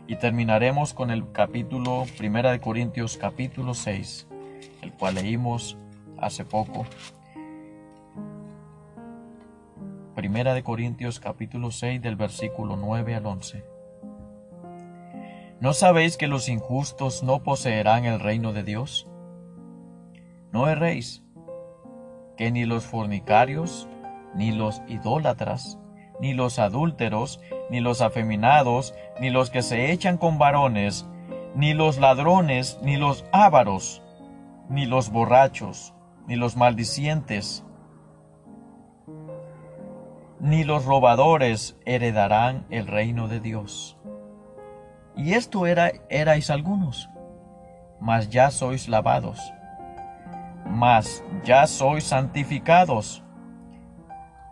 Y 0.08 0.16
terminaremos 0.16 0.94
con 0.94 1.12
el 1.12 1.32
capítulo 1.32 2.06
1 2.20 2.52
de 2.52 2.60
Corintios 2.60 3.18
capítulo 3.18 3.74
6, 3.74 4.28
el 4.82 4.92
cual 4.94 5.16
leímos 5.16 5.78
hace 6.18 6.44
poco. 6.46 6.86
Primera 10.16 10.54
de 10.54 10.64
Corintios 10.64 11.20
capítulo 11.20 11.72
6 11.72 12.02
del 12.02 12.16
versículo 12.16 12.76
9 12.76 13.16
al 13.16 13.26
11. 13.26 13.71
¿No 15.62 15.74
sabéis 15.74 16.18
que 16.18 16.28
los 16.28 16.50
injustos 16.50 17.22
no 17.22 17.44
poseerán 17.44 18.06
el 18.06 18.20
reino 18.20 18.52
de 18.52 18.64
Dios? 18.64 19.08
No 20.52 20.68
erréis, 20.68 21.24
que 22.36 22.50
ni 22.50 22.66
los 22.66 22.84
fornicarios, 22.84 23.88
ni 24.34 24.52
los 24.52 24.82
idólatras, 24.88 25.78
ni 26.20 26.34
los 26.34 26.58
adúlteros, 26.58 27.40
ni 27.70 27.80
los 27.80 28.02
afeminados, 28.02 28.96
ni 29.20 29.30
los 29.30 29.52
que 29.52 29.62
se 29.62 29.92
echan 29.92 30.18
con 30.18 30.40
varones, 30.40 31.06
ni 31.54 31.76
los 31.76 32.00
ladrones, 32.00 32.80
ni 32.82 32.98
los 32.98 33.24
ávaros, 33.32 34.02
ni 34.68 34.88
los 34.88 35.12
borrachos, 35.12 35.94
ni 36.26 36.38
los 36.38 36.58
maldicientes, 36.58 37.64
ni 40.40 40.64
los 40.64 40.86
robadores 40.86 41.78
heredarán 41.86 42.66
el 42.72 42.88
reino 42.88 43.28
de 43.28 43.40
Dios. 43.40 44.00
Y 45.16 45.34
esto 45.34 45.66
era, 45.66 45.92
erais 46.10 46.50
algunos, 46.50 47.10
mas 48.00 48.30
ya 48.30 48.50
sois 48.50 48.88
lavados, 48.88 49.40
mas 50.66 51.24
ya 51.44 51.68
sois 51.68 52.04
santificados, 52.04 53.24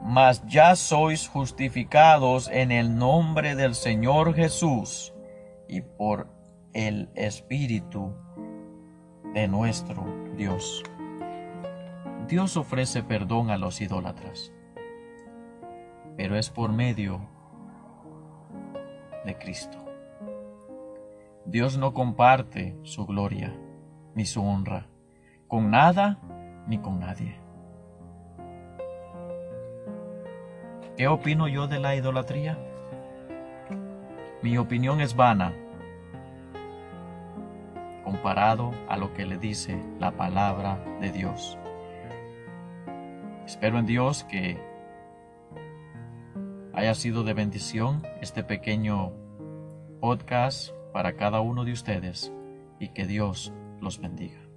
mas 0.01 0.45
ya 0.45 0.75
sois 0.75 1.27
justificados 1.27 2.49
en 2.49 2.71
el 2.71 2.97
nombre 2.97 3.55
del 3.55 3.73
Señor 3.73 4.33
Jesús 4.33 5.13
y 5.67 5.81
por 5.81 6.27
el 6.73 7.09
Espíritu 7.15 8.13
de 9.33 9.47
nuestro 9.47 10.05
Dios. 10.35 10.83
Dios 12.27 12.57
ofrece 12.57 13.01
perdón 13.01 13.49
a 13.49 13.57
los 13.57 13.81
idólatras, 13.81 14.51
pero 16.15 16.35
es 16.37 16.49
por 16.49 16.71
medio 16.71 17.21
de 19.25 19.37
Cristo. 19.37 19.88
Dios 21.49 21.79
no 21.79 21.95
comparte 21.95 22.77
su 22.83 23.07
gloria 23.07 23.55
ni 24.13 24.25
su 24.25 24.45
honra 24.45 24.85
con 25.47 25.71
nada 25.71 26.19
ni 26.67 26.77
con 26.77 26.99
nadie. 26.99 27.39
¿Qué 30.95 31.07
opino 31.07 31.47
yo 31.47 31.67
de 31.67 31.79
la 31.79 31.95
idolatría? 31.95 32.59
Mi 34.43 34.59
opinión 34.59 35.01
es 35.01 35.15
vana 35.15 35.55
comparado 38.03 38.71
a 38.87 38.95
lo 38.95 39.11
que 39.13 39.25
le 39.25 39.39
dice 39.39 39.81
la 39.99 40.11
palabra 40.11 40.77
de 41.01 41.11
Dios. 41.11 41.57
Espero 43.47 43.79
en 43.79 43.87
Dios 43.87 44.23
que 44.25 44.61
haya 46.75 46.93
sido 46.93 47.23
de 47.23 47.33
bendición 47.33 48.03
este 48.21 48.43
pequeño 48.43 49.13
podcast 49.99 50.78
para 50.99 51.15
cada 51.15 51.39
uno 51.39 51.63
de 51.63 51.71
ustedes 51.71 52.29
y 52.77 52.89
que 52.89 53.07
Dios 53.07 53.53
los 53.79 54.01
bendiga. 54.01 54.48